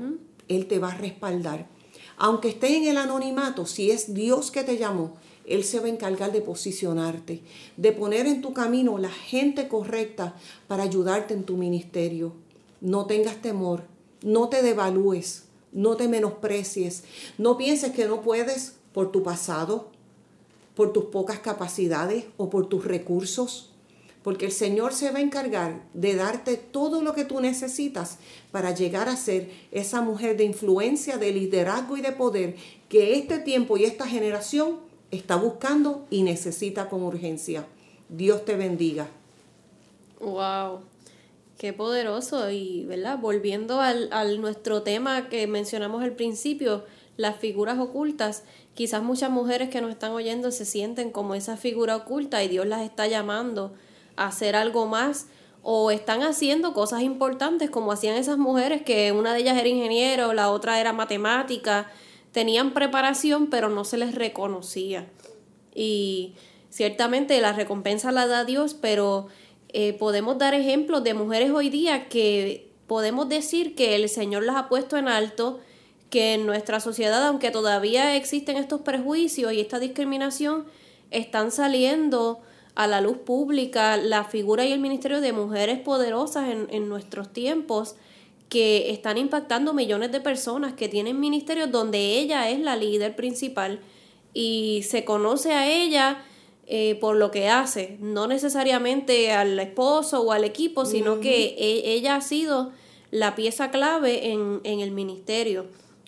[0.48, 1.75] Él te va a respaldar.
[2.18, 5.14] Aunque estés en el anonimato, si es Dios que te llamó,
[5.44, 7.42] Él se va a encargar de posicionarte,
[7.76, 10.34] de poner en tu camino la gente correcta
[10.66, 12.32] para ayudarte en tu ministerio.
[12.80, 13.84] No tengas temor,
[14.22, 17.04] no te devalúes, no te menosprecies,
[17.36, 19.90] no pienses que no puedes por tu pasado,
[20.74, 23.72] por tus pocas capacidades o por tus recursos,
[24.26, 28.18] porque el Señor se va a encargar de darte todo lo que tú necesitas
[28.50, 32.56] para llegar a ser esa mujer de influencia, de liderazgo y de poder
[32.88, 34.80] que este tiempo y esta generación
[35.12, 37.66] está buscando y necesita con urgencia.
[38.08, 39.06] Dios te bendiga.
[40.18, 40.80] Wow,
[41.56, 43.20] qué poderoso y, ¿verdad?
[43.20, 46.84] Volviendo al, nuestro tema que mencionamos al principio,
[47.16, 48.42] las figuras ocultas,
[48.74, 52.66] quizás muchas mujeres que nos están oyendo se sienten como esa figura oculta y Dios
[52.66, 53.72] las está llamando
[54.16, 55.26] hacer algo más
[55.62, 60.32] o están haciendo cosas importantes como hacían esas mujeres que una de ellas era ingeniero,
[60.32, 61.90] la otra era matemática,
[62.32, 65.08] tenían preparación pero no se les reconocía.
[65.74, 66.34] Y
[66.70, 69.26] ciertamente la recompensa la da Dios, pero
[69.70, 74.56] eh, podemos dar ejemplos de mujeres hoy día que podemos decir que el Señor las
[74.56, 75.60] ha puesto en alto,
[76.10, 80.64] que en nuestra sociedad, aunque todavía existen estos prejuicios y esta discriminación,
[81.10, 82.40] están saliendo
[82.76, 87.32] a la luz pública la figura y el ministerio de mujeres poderosas en, en nuestros
[87.32, 87.96] tiempos
[88.48, 93.80] que están impactando millones de personas que tienen ministerios donde ella es la líder principal
[94.32, 96.24] y se conoce a ella
[96.68, 101.94] eh, por lo que hace, no necesariamente al esposo o al equipo, sino que e,
[101.94, 102.72] ella ha sido
[103.10, 105.66] la pieza clave en, en el ministerio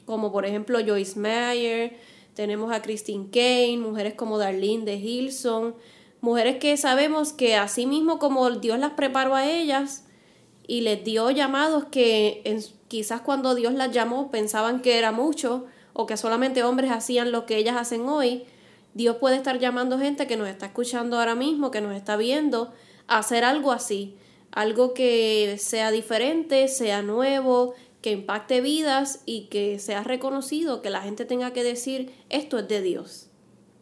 [0.09, 1.99] como por ejemplo Joyce Meyer,
[2.33, 5.75] tenemos a Christine Kane, mujeres como Darlene de Hilson,
[6.21, 10.05] mujeres que sabemos que así mismo como Dios las preparó a ellas
[10.67, 12.43] y les dio llamados que
[12.89, 17.47] quizás cuando Dios las llamó pensaban que era mucho o que solamente hombres hacían lo
[17.47, 18.45] que ellas hacen hoy,
[18.95, 22.73] Dios puede estar llamando gente que nos está escuchando ahora mismo, que nos está viendo,
[23.07, 24.17] a hacer algo así,
[24.53, 31.03] algo que sea diferente, sea nuevo, que impacte vidas y que sea reconocido, que la
[31.03, 33.28] gente tenga que decir, esto es de Dios.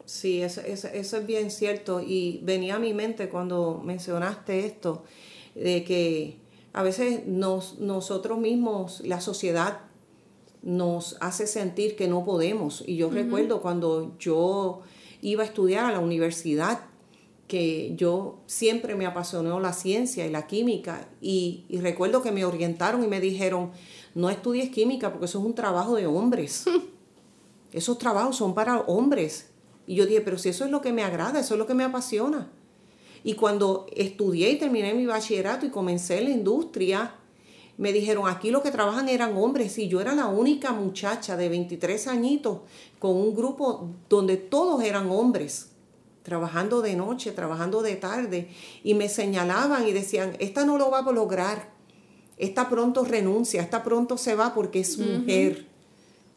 [0.06, 2.00] Sí, eso, eso, eso es bien cierto.
[2.00, 5.02] Y venía a mi mente cuando mencionaste esto,
[5.54, 6.38] de que
[6.72, 9.80] a veces nos, nosotros mismos, la sociedad
[10.62, 12.84] nos hace sentir que no podemos.
[12.86, 14.82] Y yo recuerdo cuando yo
[15.22, 16.80] iba a estudiar a la universidad,
[17.48, 22.44] que yo siempre me apasionó la ciencia y la química y, y, recuerdo que me
[22.44, 23.70] orientaron y me dijeron,
[24.16, 26.64] no estudies química porque eso es un trabajo de hombres.
[27.72, 29.50] Esos trabajos son para hombres.
[29.86, 31.74] Y yo dije, pero si eso es lo que me agrada, eso es lo que
[31.74, 32.50] me apasiona.
[33.22, 37.14] Y cuando estudié y terminé mi bachillerato y comencé en la industria,
[37.78, 41.48] me dijeron, aquí los que trabajan eran hombres y yo era la única muchacha de
[41.48, 42.60] 23 añitos
[42.98, 45.70] con un grupo donde todos eran hombres,
[46.22, 48.48] trabajando de noche, trabajando de tarde,
[48.82, 51.70] y me señalaban y decían, esta no lo va a lograr,
[52.38, 55.66] esta pronto renuncia, esta pronto se va porque es mujer.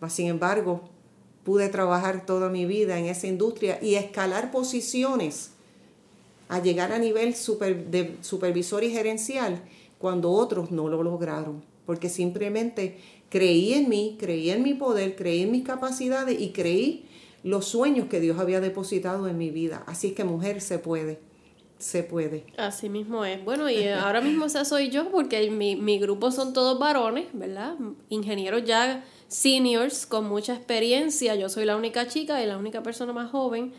[0.08, 0.90] Sin embargo,
[1.50, 5.50] pude trabajar toda mi vida en esa industria y escalar posiciones
[6.48, 9.60] a llegar a nivel super, de supervisor y gerencial
[9.98, 13.00] cuando otros no lo lograron, porque simplemente
[13.32, 17.06] creí en mí, creí en mi poder, creí en mis capacidades y creí
[17.44, 19.84] los sueños que Dios había depositado en mi vida.
[19.88, 21.18] Así es que mujer se puede,
[21.80, 22.44] se puede.
[22.58, 23.44] Así mismo es.
[23.44, 27.76] Bueno, y ahora mismo esa soy yo porque mi, mi grupo son todos varones, ¿verdad?
[28.10, 31.36] Ingenieros ya seniors con mucha experiencia.
[31.36, 33.74] Yo soy la única chica y la única persona más joven.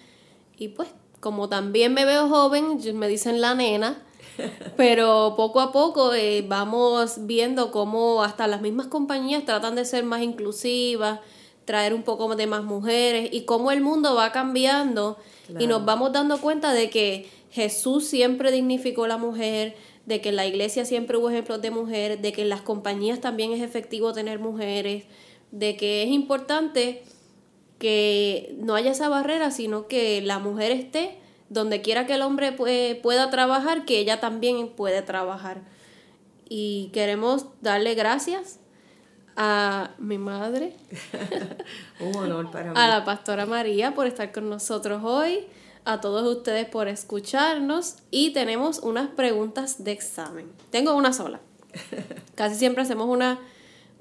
[0.56, 0.88] Y pues,
[1.20, 4.02] como también me veo joven, me dicen la nena.
[4.76, 10.04] Pero poco a poco eh, vamos viendo cómo hasta las mismas compañías tratan de ser
[10.04, 11.20] más inclusivas,
[11.64, 15.18] traer un poco de más mujeres y cómo el mundo va cambiando
[15.58, 19.76] y nos vamos dando cuenta de que Jesús siempre dignificó a la mujer,
[20.06, 23.20] de que en la iglesia siempre hubo ejemplos de mujeres, de que en las compañías
[23.20, 25.04] también es efectivo tener mujeres,
[25.52, 27.02] de que es importante
[27.78, 32.52] que no haya esa barrera, sino que la mujer esté donde quiera que el hombre
[32.52, 35.62] pueda trabajar, que ella también puede trabajar.
[36.48, 38.60] Y queremos darle gracias
[39.36, 40.76] a mi madre,
[42.00, 42.74] Un honor para mí.
[42.76, 45.46] a la pastora María por estar con nosotros hoy,
[45.84, 50.52] a todos ustedes por escucharnos y tenemos unas preguntas de examen.
[50.70, 51.40] Tengo una sola.
[52.34, 53.40] Casi siempre hacemos una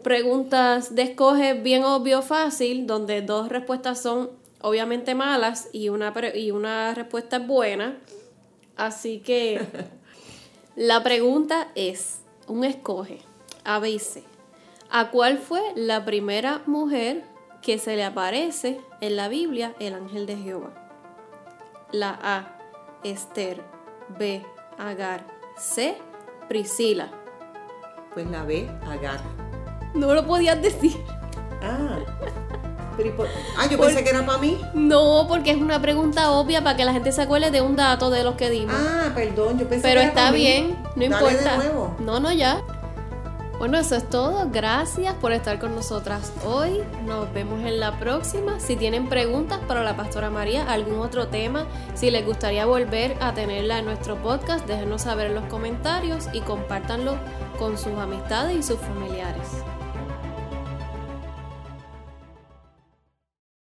[0.04, 4.32] preguntas de escoge bien obvio fácil, donde dos respuestas son
[4.62, 7.98] obviamente malas y una, y una respuesta es buena.
[8.76, 9.62] Así que
[10.76, 13.22] la pregunta es, un escoge,
[13.64, 14.24] A, B y C.
[14.90, 17.24] ¿A cuál fue la primera mujer
[17.62, 20.74] que se le aparece en la Biblia el ángel de Jehová?
[21.92, 22.58] La A,
[23.04, 23.62] Esther.
[24.18, 24.44] B,
[24.78, 25.28] Agar.
[25.58, 25.96] C,
[26.48, 27.12] Priscila.
[28.14, 29.20] Pues la B, Agar.
[29.94, 30.98] No lo podías decir.
[31.62, 31.98] Ah.
[33.58, 34.60] ah, yo pensé que era para mí.
[34.74, 38.10] No, porque es una pregunta obvia para que la gente se acuerde de un dato
[38.10, 38.76] de los que dimos.
[38.78, 40.38] Ah, perdón, yo pensé Pero que era está para mí.
[40.40, 41.52] bien, no Dale importa.
[41.52, 41.96] de nuevo.
[42.00, 42.62] No, no, ya.
[43.58, 44.48] Bueno, eso es todo.
[44.54, 46.82] Gracias por estar con nosotras hoy.
[47.06, 48.58] Nos vemos en la próxima.
[48.62, 53.34] Si tienen preguntas para la pastora María, algún otro tema, si les gustaría volver a
[53.34, 57.18] tenerla en nuestro podcast, déjenos saber en los comentarios y compártanlo
[57.58, 59.48] con sus amistades y sus familiares.